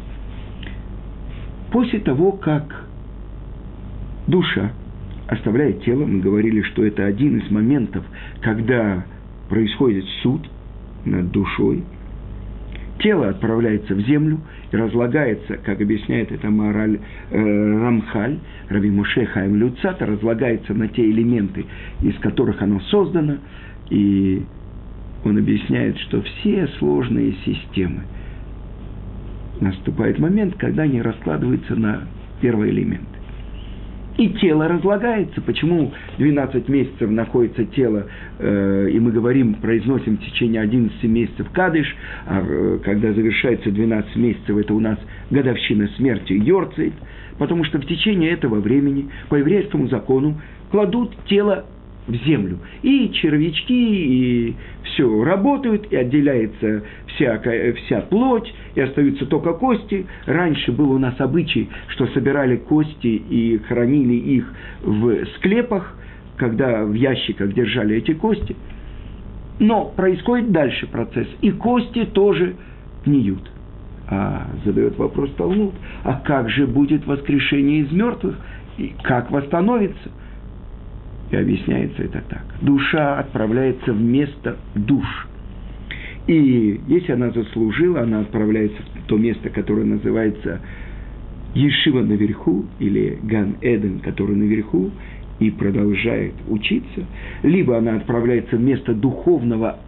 после 1.70 2.00
того, 2.00 2.32
как 2.32 2.86
душа 4.26 4.72
оставляет 5.28 5.82
тело. 5.82 6.04
Мы 6.06 6.20
говорили, 6.20 6.62
что 6.62 6.84
это 6.84 7.04
один 7.04 7.38
из 7.38 7.50
моментов, 7.50 8.04
когда 8.40 9.04
происходит 9.48 10.04
суд 10.22 10.48
над 11.04 11.30
душой. 11.30 11.84
Тело 12.98 13.28
отправляется 13.28 13.94
в 13.94 14.00
землю 14.00 14.40
и 14.72 14.76
разлагается, 14.76 15.58
как 15.58 15.80
объясняет 15.80 16.32
это 16.32 16.48
мораль 16.48 16.98
э, 17.30 17.38
Рамхаль, 17.38 18.38
Раби 18.70 18.90
Муше 18.90 19.26
Хайм 19.26 19.56
Люцата, 19.56 20.06
разлагается 20.06 20.72
на 20.72 20.88
те 20.88 21.02
элементы, 21.10 21.66
из 22.00 22.14
которых 22.20 22.62
оно 22.62 22.80
создано. 22.80 23.36
И 23.90 24.42
он 25.24 25.36
объясняет, 25.36 25.98
что 25.98 26.22
все 26.22 26.68
сложные 26.78 27.34
системы 27.44 28.04
наступает 29.60 30.18
момент, 30.18 30.54
когда 30.56 30.84
они 30.84 31.02
раскладываются 31.02 31.76
на 31.76 32.04
первый 32.40 32.70
элемент. 32.70 33.08
И 34.16 34.30
тело 34.30 34.68
разлагается. 34.68 35.40
Почему 35.40 35.92
12 36.18 36.68
месяцев 36.68 37.10
находится 37.10 37.64
тело, 37.66 38.06
э, 38.38 38.88
и 38.92 38.98
мы 38.98 39.12
говорим, 39.12 39.54
произносим 39.54 40.16
в 40.16 40.20
течение 40.20 40.60
11 40.62 41.02
месяцев 41.04 41.46
кадыш, 41.52 41.94
а 42.26 42.42
э, 42.46 42.78
когда 42.84 43.12
завершается 43.12 43.70
12 43.70 44.16
месяцев, 44.16 44.56
это 44.56 44.74
у 44.74 44.80
нас 44.80 44.98
годовщина 45.30 45.88
смерти 45.96 46.32
Йорцейт, 46.32 46.94
потому 47.38 47.64
что 47.64 47.78
в 47.78 47.86
течение 47.86 48.30
этого 48.30 48.60
времени 48.60 49.08
по 49.28 49.34
еврейскому 49.36 49.88
закону 49.88 50.40
кладут 50.70 51.14
тело 51.26 51.66
в 52.06 52.14
землю. 52.24 52.58
И 52.82 53.10
червячки, 53.12 53.74
и 53.74 54.54
все 54.84 55.24
работают, 55.24 55.90
и 55.90 55.96
отделяется 55.96 56.82
вся, 57.08 57.40
вся 57.84 58.00
плоть, 58.02 58.52
и 58.74 58.80
остаются 58.80 59.26
только 59.26 59.52
кости. 59.52 60.06
Раньше 60.26 60.72
был 60.72 60.92
у 60.92 60.98
нас 60.98 61.14
обычай, 61.18 61.68
что 61.88 62.06
собирали 62.08 62.56
кости 62.56 63.06
и 63.06 63.58
хранили 63.68 64.14
их 64.14 64.52
в 64.82 65.26
склепах, 65.36 65.96
когда 66.36 66.84
в 66.84 66.92
ящиках 66.92 67.52
держали 67.52 67.96
эти 67.96 68.12
кости. 68.12 68.56
Но 69.58 69.86
происходит 69.86 70.52
дальше 70.52 70.86
процесс, 70.86 71.28
и 71.40 71.50
кости 71.50 72.04
тоже 72.04 72.56
гниют. 73.04 73.50
А 74.08 74.46
задает 74.64 74.96
вопрос 74.98 75.30
Талмуд, 75.36 75.74
а 76.04 76.20
как 76.24 76.48
же 76.50 76.66
будет 76.66 77.06
воскрешение 77.06 77.80
из 77.80 77.90
мертвых? 77.90 78.36
И 78.78 78.94
как 79.02 79.30
восстановится? 79.30 80.10
И 81.30 81.36
объясняется 81.36 82.02
это 82.02 82.22
так. 82.28 82.44
Душа 82.62 83.18
отправляется 83.18 83.92
в 83.92 84.00
место 84.00 84.56
душ. 84.74 85.28
И 86.26 86.80
если 86.86 87.12
она 87.12 87.30
заслужила, 87.30 88.02
она 88.02 88.20
отправляется 88.20 88.82
в 88.82 89.08
то 89.08 89.16
место, 89.16 89.50
которое 89.50 89.84
называется 89.84 90.60
Ешива 91.54 92.02
наверху, 92.02 92.66
или 92.78 93.18
Ган 93.22 93.56
Эден, 93.60 94.00
который 94.00 94.36
наверху, 94.36 94.90
и 95.38 95.50
продолжает 95.50 96.34
учиться, 96.48 97.06
либо 97.42 97.76
она 97.76 97.96
отправляется 97.96 98.56
в 98.56 98.60
место 98.60 98.94
духовного 98.94 99.78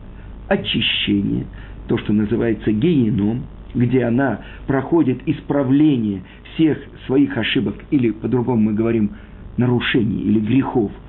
очищения, 0.48 1.46
то, 1.88 1.98
что 1.98 2.12
называется 2.12 2.70
геном, 2.70 3.44
где 3.74 4.04
она 4.04 4.40
проходит 4.66 5.20
исправление 5.26 6.22
всех 6.54 6.78
своих 7.06 7.36
ошибок, 7.36 7.76
или 7.90 8.10
по-другому 8.10 8.62
мы 8.62 8.74
говорим 8.74 9.12
нарушений 9.56 10.22
или 10.22 10.40
грехов– 10.40 10.90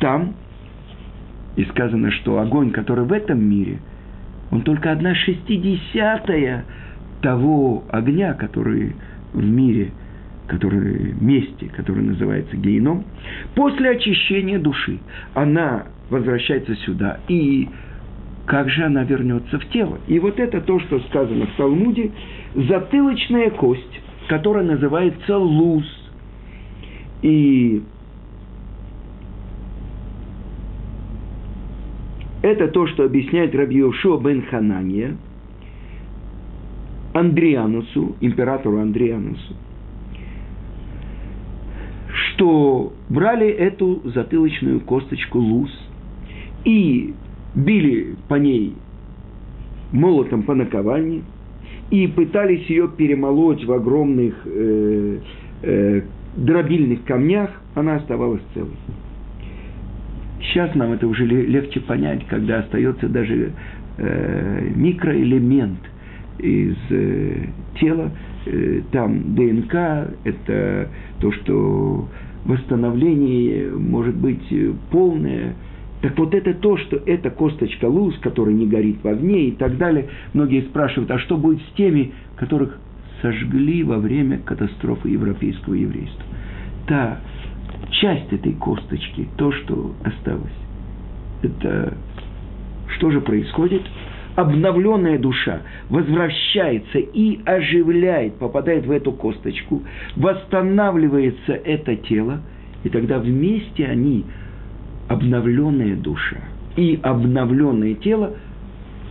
там, 0.00 0.34
и 1.56 1.64
сказано, 1.66 2.10
что 2.10 2.38
огонь, 2.38 2.70
который 2.70 3.04
в 3.04 3.12
этом 3.12 3.42
мире, 3.42 3.78
он 4.50 4.62
только 4.62 4.92
одна 4.92 5.14
шестидесятая 5.14 6.64
того 7.22 7.84
огня, 7.90 8.34
который 8.34 8.94
в 9.32 9.44
мире, 9.44 9.92
который 10.46 11.14
месте, 11.20 11.70
который 11.74 12.04
называется 12.04 12.56
геном, 12.56 13.04
после 13.54 13.90
очищения 13.90 14.58
души 14.58 14.98
она 15.34 15.84
возвращается 16.10 16.74
сюда, 16.76 17.20
и 17.28 17.68
как 18.46 18.68
же 18.68 18.84
она 18.84 19.04
вернется 19.04 19.58
в 19.58 19.66
тело? 19.70 19.98
И 20.06 20.18
вот 20.18 20.38
это 20.38 20.60
то, 20.60 20.78
что 20.80 21.00
сказано 21.00 21.46
в 21.46 21.56
Талмуде, 21.56 22.10
затылочная 22.54 23.50
кость, 23.50 24.00
которая 24.28 24.64
называется 24.64 25.38
луз. 25.38 25.84
И 27.22 27.82
Это 32.44 32.68
то, 32.68 32.86
что 32.86 33.04
объясняет 33.04 33.54
Йошуа 33.54 34.20
бен 34.20 34.42
Ханания 34.42 35.16
Андрианусу, 37.14 38.16
императору 38.20 38.80
Андрианусу, 38.80 39.54
что 42.12 42.92
брали 43.08 43.48
эту 43.48 44.02
затылочную 44.04 44.80
косточку 44.80 45.38
луз 45.38 45.70
и 46.66 47.14
били 47.54 48.14
по 48.28 48.34
ней 48.34 48.74
молотом 49.92 50.42
по 50.42 50.54
наковальне 50.54 51.22
и 51.90 52.06
пытались 52.08 52.66
ее 52.66 52.90
перемолоть 52.94 53.64
в 53.64 53.72
огромных 53.72 54.34
э, 54.44 55.18
э, 55.62 56.02
дробильных 56.36 57.04
камнях, 57.04 57.52
она 57.74 57.94
оставалась 57.94 58.42
целой. 58.52 58.76
Сейчас 60.44 60.74
нам 60.74 60.92
это 60.92 61.06
уже 61.06 61.24
легче 61.26 61.80
понять, 61.80 62.26
когда 62.26 62.60
остается 62.60 63.08
даже 63.08 63.52
э, 63.96 64.70
микроэлемент 64.74 65.80
из 66.38 66.76
э, 66.90 67.46
тела, 67.80 68.10
э, 68.46 68.82
там 68.92 69.34
ДНК, 69.34 69.74
это 70.24 70.88
то, 71.20 71.32
что 71.32 72.08
восстановление 72.44 73.70
может 73.70 74.16
быть 74.16 74.52
полное. 74.90 75.54
Так 76.02 76.18
вот 76.18 76.34
это 76.34 76.52
то, 76.52 76.76
что 76.76 77.00
это 77.06 77.30
косточка 77.30 77.86
луз, 77.86 78.14
которая 78.18 78.54
не 78.54 78.66
горит 78.66 78.98
в 79.02 79.08
огне 79.08 79.48
и 79.48 79.52
так 79.52 79.78
далее. 79.78 80.08
Многие 80.34 80.60
спрашивают, 80.62 81.10
а 81.10 81.18
что 81.18 81.38
будет 81.38 81.62
с 81.62 81.76
теми, 81.76 82.12
которых 82.36 82.78
сожгли 83.22 83.82
во 83.82 83.96
время 83.98 84.38
катастрофы 84.44 85.08
европейского 85.08 85.72
еврейства? 85.72 86.22
Та 86.86 87.20
часть 87.90 88.32
этой 88.32 88.52
косточки, 88.54 89.28
то, 89.36 89.52
что 89.52 89.94
осталось. 90.04 90.52
Это 91.42 91.94
что 92.96 93.10
же 93.10 93.20
происходит? 93.20 93.82
Обновленная 94.36 95.18
душа 95.18 95.60
возвращается 95.88 96.98
и 96.98 97.40
оживляет, 97.44 98.34
попадает 98.34 98.84
в 98.86 98.90
эту 98.90 99.12
косточку, 99.12 99.82
восстанавливается 100.16 101.52
это 101.52 101.94
тело, 101.96 102.40
и 102.82 102.88
тогда 102.88 103.18
вместе 103.18 103.86
они, 103.86 104.24
обновленная 105.08 105.96
душа 105.96 106.38
и 106.76 106.98
обновленное 107.02 107.94
тело, 107.94 108.34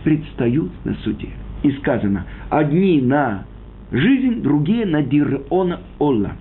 предстают 0.02 0.70
на 0.84 0.94
суде. 0.96 1.28
И 1.62 1.72
сказано, 1.72 2.26
одни 2.50 3.00
на 3.00 3.46
жизнь, 3.90 4.42
другие 4.42 4.84
на 4.84 5.02
дирона 5.02 5.80
Олла. 5.98 6.32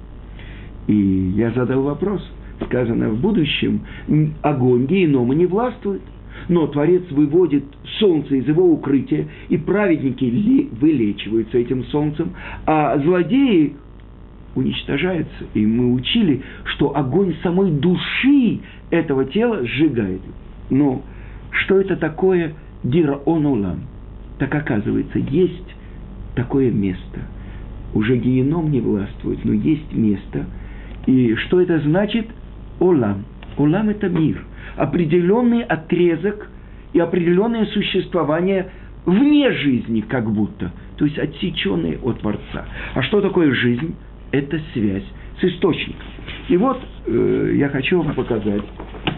И 0.88 1.34
я 1.36 1.52
задал 1.52 1.84
вопрос. 1.84 2.22
Сказано, 2.65 3.10
в 3.10 3.19
будущем 3.19 3.82
огонь 4.41 4.86
генома 4.86 5.34
не 5.36 5.46
властвует, 5.46 6.02
но 6.50 6.67
Творец 6.67 7.04
выводит 7.12 7.63
солнце 8.00 8.36
из 8.36 8.48
его 8.48 8.72
укрытия, 8.72 9.28
и 9.50 9.58
праведники 9.58 10.69
вылечиваются 10.80 11.58
этим 11.58 11.84
солнцем, 11.86 12.32
а 12.65 12.98
злодеи 13.00 13.76
уничтожаются. 14.56 15.46
И 15.54 15.65
мы 15.65 15.93
учили, 15.93 16.41
что 16.65 16.96
огонь 16.96 17.36
самой 17.43 17.72
души 17.72 18.60
этого 18.91 19.26
тела 19.26 19.65
сжигает. 19.65 20.22
Но 20.69 21.02
что 21.52 21.80
это 21.80 21.96
такое 21.96 22.54
дираонулам? 22.84 23.82
Так 24.38 24.54
оказывается, 24.54 25.19
есть 25.19 25.76
такое 26.36 26.72
место. 26.72 27.22
Уже 27.93 28.17
геном 28.17 28.72
не 28.72 28.80
властвует, 28.80 29.43
но 29.43 29.54
есть 29.54 29.91
место– 29.93 30.46
и 31.06 31.36
что 31.36 31.60
это 31.60 31.80
значит? 31.80 32.28
Олам. 32.80 33.26
Олам– 33.58 33.89
это 33.89 34.10
мир. 34.10 34.44
Определенный 34.76 35.63
отрезок 35.63 36.50
и 36.94 37.00
определенное 37.00 37.66
существование 37.68 38.72
вне 39.06 39.52
жизни 39.52 40.02
как 40.02 40.30
будто. 40.32 40.72
То 40.98 41.06
есть 41.06 41.20
отсеченные 41.20 42.00
от 42.00 42.20
Творца. 42.20 42.66
А 42.94 43.02
что 43.04 43.22
такое 43.22 43.54
жизнь? 43.54 43.96
Это 44.32 44.60
связь 44.74 45.04
с 45.39 45.44
источником. 45.44 46.08
И 46.50 46.58
вот 46.58 46.80
э, 47.06 47.54
я 47.56 47.70
хочу 47.70 48.02
вам 48.02 48.16
показать 48.16 48.63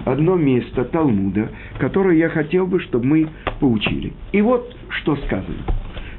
одно 0.05 0.35
место 0.35 0.83
Талмуда, 0.85 1.49
которое 1.79 2.17
я 2.17 2.29
хотел 2.29 2.67
бы, 2.67 2.79
чтобы 2.81 3.05
мы 3.05 3.29
поучили. 3.59 4.13
И 4.31 4.41
вот 4.41 4.75
что 4.89 5.15
сказано. 5.17 5.63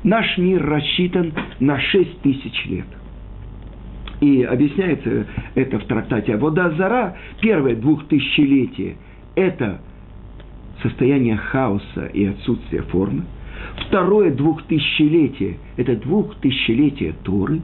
Наш 0.04 0.38
мир 0.38 0.64
рассчитан 0.64 1.32
на 1.58 1.78
6 1.80 2.20
тысяч 2.22 2.66
лет– 2.66 2.86
и 4.20 4.42
объясняется 4.42 5.26
это 5.54 5.78
в 5.78 5.84
трактате 5.84 6.36
Вода 6.36 6.70
Зара, 6.70 7.16
первое 7.40 7.76
двухтысячелетие– 7.76 8.96
это 9.34 9.80
состояние 10.82 11.36
хаоса 11.36 12.06
и 12.06 12.24
отсутствие 12.24 12.82
формы. 12.82 13.24
Второе 13.86 14.30
двухтысячелетие– 14.30 15.58
это 15.76 15.96
двухтысячелетие 15.96 17.14
Торы. 17.24 17.60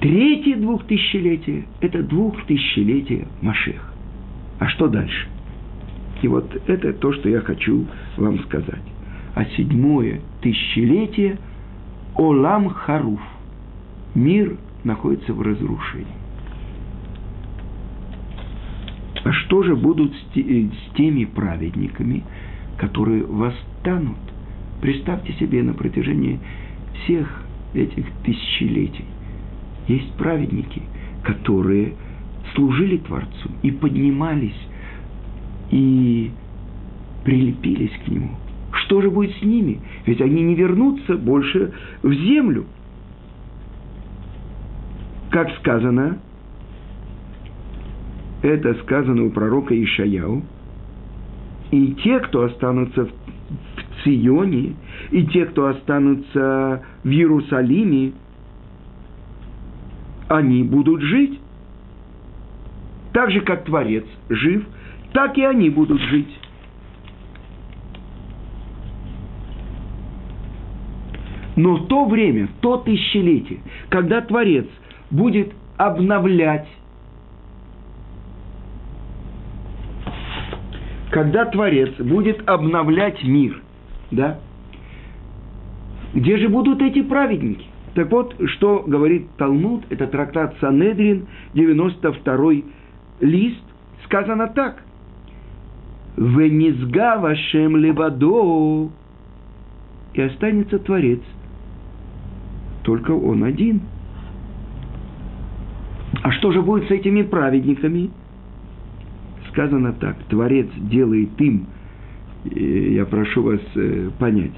Третье 0.00 0.56
двухтысячелетие– 0.56 1.64
это 1.80 2.02
двухтысячелетие 2.02 3.26
Машех. 3.42 3.92
А 4.58 4.68
что 4.68 4.88
дальше? 4.88 5.28
И 6.22 6.28
вот 6.28 6.54
это 6.66 6.92
то, 6.92 7.12
что 7.12 7.28
я 7.28 7.40
хочу 7.40 7.86
вам 8.16 8.38
сказать. 8.40 8.82
А 9.34 9.44
седьмое 9.56 10.20
тысячелетие– 10.40 11.38
Олам 12.16 12.68
Харуф– 12.68 13.20
мир 14.14 14.56
находится 14.84 15.32
в 15.32 15.42
разрушении. 15.42 16.06
А 19.24 19.32
что 19.32 19.62
же 19.62 19.76
будут 19.76 20.12
с 20.14 20.96
теми 20.96 21.24
праведниками, 21.24 22.24
которые 22.78 23.24
восстанут? 23.24 24.18
Представьте 24.80 25.32
себе 25.34 25.62
на 25.62 25.74
протяжении 25.74 26.40
всех 27.02 27.44
этих 27.74 28.06
тысячелетий. 28.24 29.04
Есть 29.88 30.12
праведники, 30.14 30.82
которые 31.22 31.94
служили 32.54 32.96
Творцу 32.98 33.50
и 33.62 33.70
поднимались, 33.70 34.58
и 35.70 36.30
прилепились 37.24 37.92
к 38.04 38.08
Нему. 38.08 38.30
Что 38.72 39.02
же 39.02 39.10
будет 39.10 39.36
с 39.36 39.42
ними? 39.42 39.80
Ведь 40.06 40.20
они 40.20 40.42
не 40.42 40.54
вернутся 40.54 41.16
больше 41.16 41.72
в 42.02 42.12
землю. 42.12 42.64
Как 45.30 45.48
сказано, 45.58 46.18
это 48.42 48.74
сказано 48.82 49.24
у 49.24 49.30
пророка 49.30 49.80
Ишаяу, 49.80 50.42
и 51.70 51.92
те, 52.02 52.18
кто 52.18 52.42
останутся 52.42 53.04
в 53.04 53.10
Сионе, 54.04 54.74
и 55.12 55.24
те, 55.26 55.46
кто 55.46 55.66
останутся 55.66 56.82
в 57.04 57.08
Иерусалиме, 57.08 58.12
они 60.28 60.64
будут 60.64 61.00
жить. 61.00 61.38
Так 63.12 63.30
же, 63.30 63.40
как 63.40 63.64
Творец 63.64 64.04
жив, 64.28 64.66
так 65.12 65.38
и 65.38 65.44
они 65.44 65.70
будут 65.70 66.00
жить. 66.00 66.38
Но 71.56 71.76
в 71.76 71.88
то 71.88 72.06
время, 72.06 72.48
то 72.60 72.78
тысячелетие, 72.78 73.60
когда 73.90 74.22
Творец 74.22 74.66
будет 75.10 75.52
обновлять, 75.76 76.68
когда 81.10 81.44
Творец 81.46 81.94
будет 81.98 82.48
обновлять 82.48 83.22
мир, 83.24 83.62
да, 84.10 84.38
где 86.14 86.38
же 86.38 86.48
будут 86.48 86.82
эти 86.82 87.02
праведники? 87.02 87.66
Так 87.94 88.10
вот, 88.10 88.34
что 88.46 88.84
говорит 88.86 89.28
Талмуд, 89.36 89.84
это 89.90 90.06
трактат 90.06 90.54
Санедрин, 90.60 91.26
92 91.54 92.52
лист, 93.20 93.62
сказано 94.04 94.48
так. 94.48 94.82
«Венизга 96.16 97.18
вашем 97.18 97.76
левадо» 97.76 98.90
и 100.12 100.20
останется 100.20 100.78
Творец. 100.78 101.20
Только 102.82 103.12
он 103.12 103.44
один. 103.44 103.82
А 106.22 106.32
что 106.32 106.52
же 106.52 106.62
будет 106.62 106.88
с 106.88 106.90
этими 106.90 107.22
праведниками? 107.22 108.10
Сказано 109.50 109.92
так, 109.94 110.16
Творец 110.28 110.68
делает 110.76 111.40
им, 111.40 111.66
я 112.44 113.04
прошу 113.04 113.42
вас 113.42 113.60
э, 113.74 114.10
понять, 114.18 114.52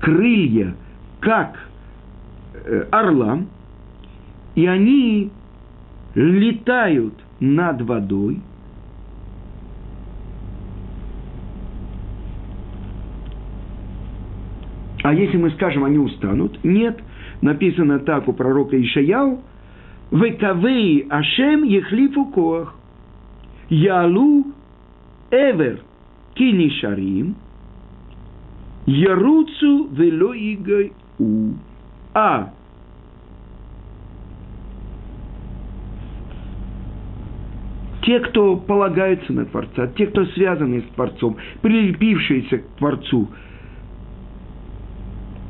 крылья, 0.00 0.74
как 1.20 1.56
Э, 2.70 2.86
орлам, 2.90 3.48
и 4.54 4.66
они 4.66 5.30
летают 6.14 7.14
над 7.40 7.82
водой, 7.82 8.40
А 15.00 15.14
если 15.14 15.38
мы 15.38 15.50
скажем, 15.52 15.84
они 15.84 15.96
устанут? 15.96 16.62
Нет. 16.64 16.98
Написано 17.40 18.00
так 18.00 18.28
у 18.28 18.34
пророка 18.34 18.78
Ишаяу. 18.78 19.40
Векавей 20.10 21.06
Ашем 21.10 21.64
ехлифу 21.64 22.26
коах. 22.26 22.74
Ялу 23.68 24.46
эвер 25.30 25.80
кинишарим. 26.34 27.36
Яруцу 28.86 29.88
вело 29.88 30.34
у. 31.18 31.52
А 32.14 32.52
те, 38.08 38.20
кто 38.20 38.56
полагаются 38.56 39.34
на 39.34 39.44
Творца, 39.44 39.88
те, 39.88 40.06
кто 40.06 40.24
связаны 40.24 40.80
с 40.80 40.94
Творцом, 40.94 41.36
прилепившиеся 41.60 42.58
к 42.58 42.66
Творцу, 42.78 43.28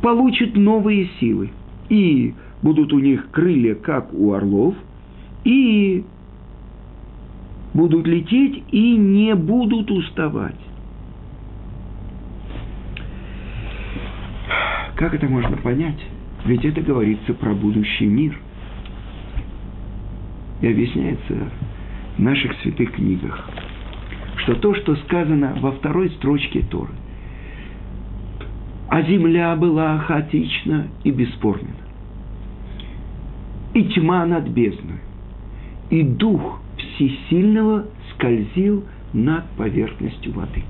получат 0.03 0.57
новые 0.57 1.09
силы. 1.21 1.53
И 1.89 2.35
будут 2.63 2.93
у 2.93 2.99
них 2.99 3.31
крылья, 3.31 3.75
как 3.75 4.13
у 4.13 4.33
орлов, 4.33 4.75
и 5.45 6.05
будут 7.75 8.07
лететь 8.07 8.65
и 8.71 8.97
не 8.97 9.35
будут 9.35 9.91
уставать. 9.91 10.57
Как 14.97 15.15
это 15.15 15.27
можно 15.27 15.57
понять? 15.59 16.05
Ведь 16.45 16.65
это 16.65 16.81
говорится 16.81 17.33
про 17.35 17.55
будущий 17.55 18.07
мир. 18.07 18.37
И 20.61 20.67
объясняется 20.67 21.51
в 22.17 22.21
наших 22.21 22.53
святых 22.63 22.93
книгах, 22.93 23.49
что 24.39 24.57
то, 24.57 24.75
что 24.75 24.97
сказано 24.97 25.57
во 25.61 25.71
второй 25.71 26.11
строчке 26.11 26.65
Торы, 26.69 26.91
а 28.89 29.03
земля 29.03 29.55
была 29.55 29.99
хаотична 29.99 30.89
и 31.05 31.13
бесформена, 31.13 31.78
и 33.75 33.85
тьма 33.85 34.27
над 34.27 34.49
бездной, 34.49 35.01
и 35.91 36.03
дух 36.03 36.61
всесильного 36.77 37.87
скользил 38.15 38.85
над 39.13 39.45
поверхностью 39.57 40.33
воды. 40.33 40.63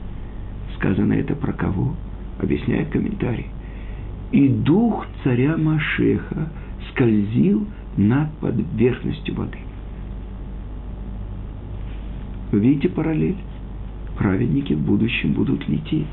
Сказано 0.77 1.15
это 1.15 1.35
про 1.35 1.53
кого? 1.53 1.95
Объясняет 2.41 2.91
комментарий 2.91 3.47
и 4.33 4.49
дух 4.49 5.07
царя 5.25 5.57
Машеха 5.57 6.51
скользил 6.91 7.67
над 7.97 8.31
поверхностью 8.39 9.35
воды. 9.35 9.59
Вы 12.53 12.61
видите 12.61 12.89
параллель? 12.89 13.37
Праведники 14.17 14.73
в 14.73 14.81
будущем 14.81 15.33
будут 15.33 15.69
лететь. 15.69 16.07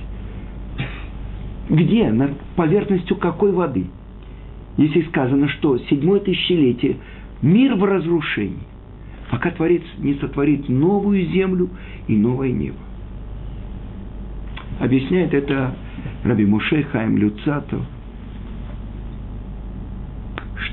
Где? 1.69 2.11
Над 2.11 2.37
поверхностью 2.55 3.17
какой 3.17 3.51
воды? 3.51 3.87
Если 4.77 5.03
сказано, 5.03 5.47
что 5.49 5.77
седьмое 5.89 6.19
тысячелетие– 6.19 6.97
мир 7.41 7.75
в 7.75 7.83
разрушении, 7.83 8.67
пока 9.29 9.51
Творец 9.51 9.83
не 9.97 10.15
сотворит 10.15 10.67
новую 10.69 11.25
землю 11.27 11.69
и 12.07 12.15
новое 12.15 12.51
небо. 12.51 12.77
Объясняет 14.79 15.33
это 15.33 15.75
Раби 16.23 16.45
Муше 16.45 16.83
Хаим 16.83 17.17
Люцатов– 17.17 17.81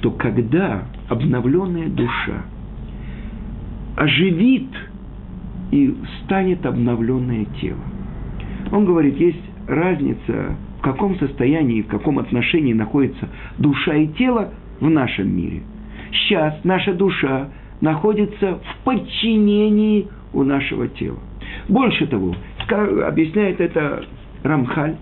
что 0.02 0.10
когда 0.10 0.82
обновленная 1.08 1.88
душа 1.88 2.42
оживит 3.96 4.68
и 5.70 5.94
станет 6.24 6.66
обновленное 6.66 7.44
тело. 7.60 7.78
Он 8.72 8.84
говорит, 8.84 9.16
есть 9.16 9.42
разница, 9.68 10.56
в 10.83 10.85
каком 10.85 11.16
состоянии, 11.16 11.83
в 11.83 11.87
каком 11.87 12.18
отношении 12.18 12.73
находится 12.73 13.29
душа 13.57 13.95
и 13.95 14.09
тело 14.09 14.53
в 14.81 14.90
нашем 14.90 15.35
мире. 15.35 15.62
Сейчас 16.11 16.59
наша 16.64 16.92
душа 16.92 17.51
находится 17.81 18.57
в 18.57 18.85
подчинении 18.85 20.09
у 20.33 20.42
нашего 20.42 20.88
тела. 20.88 21.21
Больше 21.68 22.09
того, 22.09 22.35
объясняет 22.68 23.61
это 23.61 24.05
Рамхаль, 24.42 24.97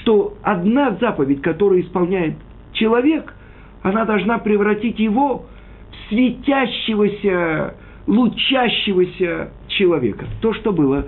что 0.00 0.34
одна 0.42 0.96
заповедь, 0.98 1.42
которую 1.42 1.82
исполняет 1.82 2.36
человек, 2.72 3.34
она 3.82 4.06
должна 4.06 4.38
превратить 4.38 4.98
его 4.98 5.44
в 5.90 6.08
светящегося, 6.08 7.74
лучащегося 8.06 9.50
человека. 9.66 10.24
То, 10.40 10.54
что 10.54 10.72
было 10.72 11.06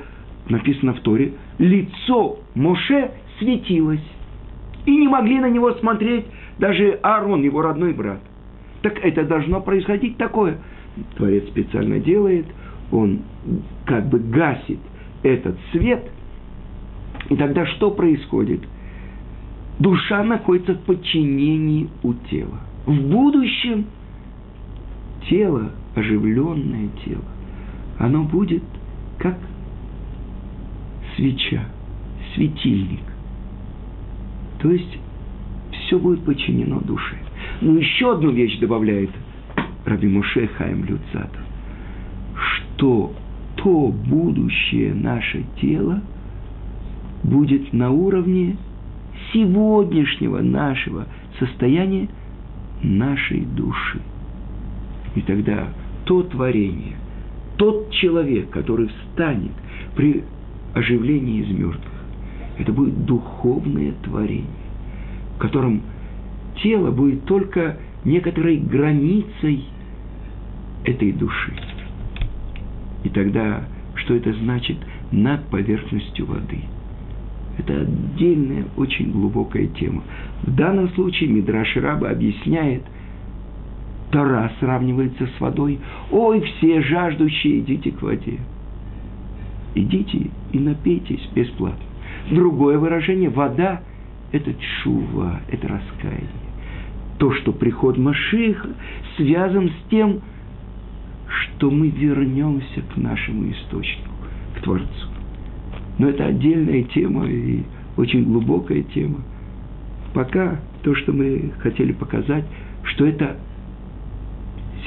написано 0.50 0.92
в 0.92 1.00
Торе, 1.00 1.32
лицо 1.58 2.38
Моше 2.54 3.12
светилось. 3.40 4.04
И 4.86 4.96
не 4.96 5.08
могли 5.08 5.40
на 5.40 5.50
него 5.50 5.72
смотреть 5.72 6.26
даже 6.58 7.00
Аарон, 7.02 7.42
его 7.42 7.62
родной 7.62 7.92
брат. 7.92 8.20
Так 8.82 9.04
это 9.04 9.24
должно 9.24 9.60
происходить 9.60 10.16
такое. 10.16 10.58
Творец 11.16 11.48
специально 11.48 11.98
делает, 11.98 12.46
он 12.92 13.22
как 13.84 14.08
бы 14.08 14.20
гасит 14.20 14.78
этот 15.24 15.56
свет. 15.72 16.08
И 17.28 17.36
тогда 17.36 17.66
что 17.66 17.90
происходит? 17.90 18.60
Душа 19.80 20.22
находится 20.22 20.74
в 20.74 20.80
подчинении 20.84 21.88
у 22.04 22.14
тела 22.14 22.60
в 22.86 23.08
будущем 23.08 23.86
тело, 25.28 25.70
оживленное 25.94 26.88
тело, 27.04 27.24
оно 27.98 28.24
будет 28.24 28.62
как 29.18 29.38
свеча, 31.14 31.64
светильник. 32.34 33.00
То 34.60 34.70
есть 34.70 34.98
все 35.70 35.98
будет 35.98 36.24
подчинено 36.24 36.80
душе. 36.80 37.16
Но 37.60 37.78
еще 37.78 38.12
одну 38.12 38.30
вещь 38.30 38.58
добавляет 38.58 39.10
Раби 39.84 40.08
Муше 40.08 40.46
Хаим 40.48 40.84
Люцатов, 40.84 41.40
что 42.36 43.12
то 43.56 43.88
будущее 43.88 44.94
наше 44.94 45.44
тело 45.60 46.02
будет 47.22 47.72
на 47.72 47.90
уровне 47.90 48.56
сегодняшнего 49.32 50.40
нашего 50.40 51.06
состояния 51.38 52.08
нашей 52.82 53.40
души. 53.40 54.00
И 55.14 55.22
тогда 55.22 55.68
то 56.04 56.22
творение, 56.22 56.96
тот 57.56 57.90
человек, 57.90 58.50
который 58.50 58.88
встанет 58.88 59.52
при 59.96 60.24
оживлении 60.74 61.42
из 61.42 61.50
мертвых, 61.50 61.89
это 62.58 62.72
будет 62.72 63.04
духовное 63.04 63.92
творение, 64.02 64.46
в 65.36 65.38
котором 65.38 65.82
тело 66.62 66.90
будет 66.90 67.24
только 67.24 67.78
некоторой 68.04 68.58
границей 68.58 69.64
этой 70.84 71.12
души. 71.12 71.52
И 73.04 73.08
тогда, 73.08 73.64
что 73.94 74.14
это 74.14 74.32
значит 74.32 74.76
над 75.10 75.44
поверхностью 75.46 76.26
воды? 76.26 76.60
Это 77.58 77.80
отдельная, 77.80 78.64
очень 78.76 79.10
глубокая 79.10 79.66
тема. 79.66 80.02
В 80.42 80.54
данном 80.54 80.88
случае 80.90 81.30
Мидраш 81.30 81.76
Раба 81.76 82.10
объясняет, 82.10 82.82
Тора 84.10 84.50
сравнивается 84.60 85.26
с 85.26 85.40
водой. 85.40 85.78
Ой, 86.10 86.40
все 86.40 86.80
жаждущие, 86.82 87.60
идите 87.60 87.92
к 87.92 88.02
воде. 88.02 88.38
Идите 89.74 90.30
и 90.52 90.58
напейтесь 90.58 91.28
бесплатно. 91.34 91.84
Другое 92.30 92.78
выражение– 92.78 93.28
вода– 93.30 93.82
это 94.32 94.54
чува, 94.54 95.40
это 95.48 95.68
раскаяние. 95.68 96.28
То, 97.18 97.32
что 97.34 97.52
приход 97.52 97.98
Машиха 97.98 98.70
связан 99.16 99.68
с 99.70 99.90
тем, 99.90 100.20
что 101.28 101.70
мы 101.70 101.88
вернемся 101.88 102.82
к 102.82 102.96
нашему 102.96 103.50
источнику, 103.50 104.10
к 104.56 104.62
Творцу. 104.62 105.08
Но 105.98 106.08
это 106.08 106.26
отдельная 106.26 106.82
тема 106.84 107.26
и 107.26 107.62
очень 107.96 108.24
глубокая 108.24 108.82
тема. 108.82 109.18
Пока 110.14 110.60
то, 110.82 110.94
что 110.94 111.12
мы 111.12 111.52
хотели 111.58 111.92
показать, 111.92 112.44
что 112.84 113.06
это 113.06 113.36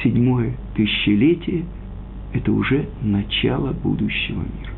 седьмое 0.02 0.54
тысячелетие– 0.76 1.66
это 2.34 2.52
уже 2.52 2.90
начало 3.02 3.74
будущего 3.74 4.40
мира. 4.40 4.73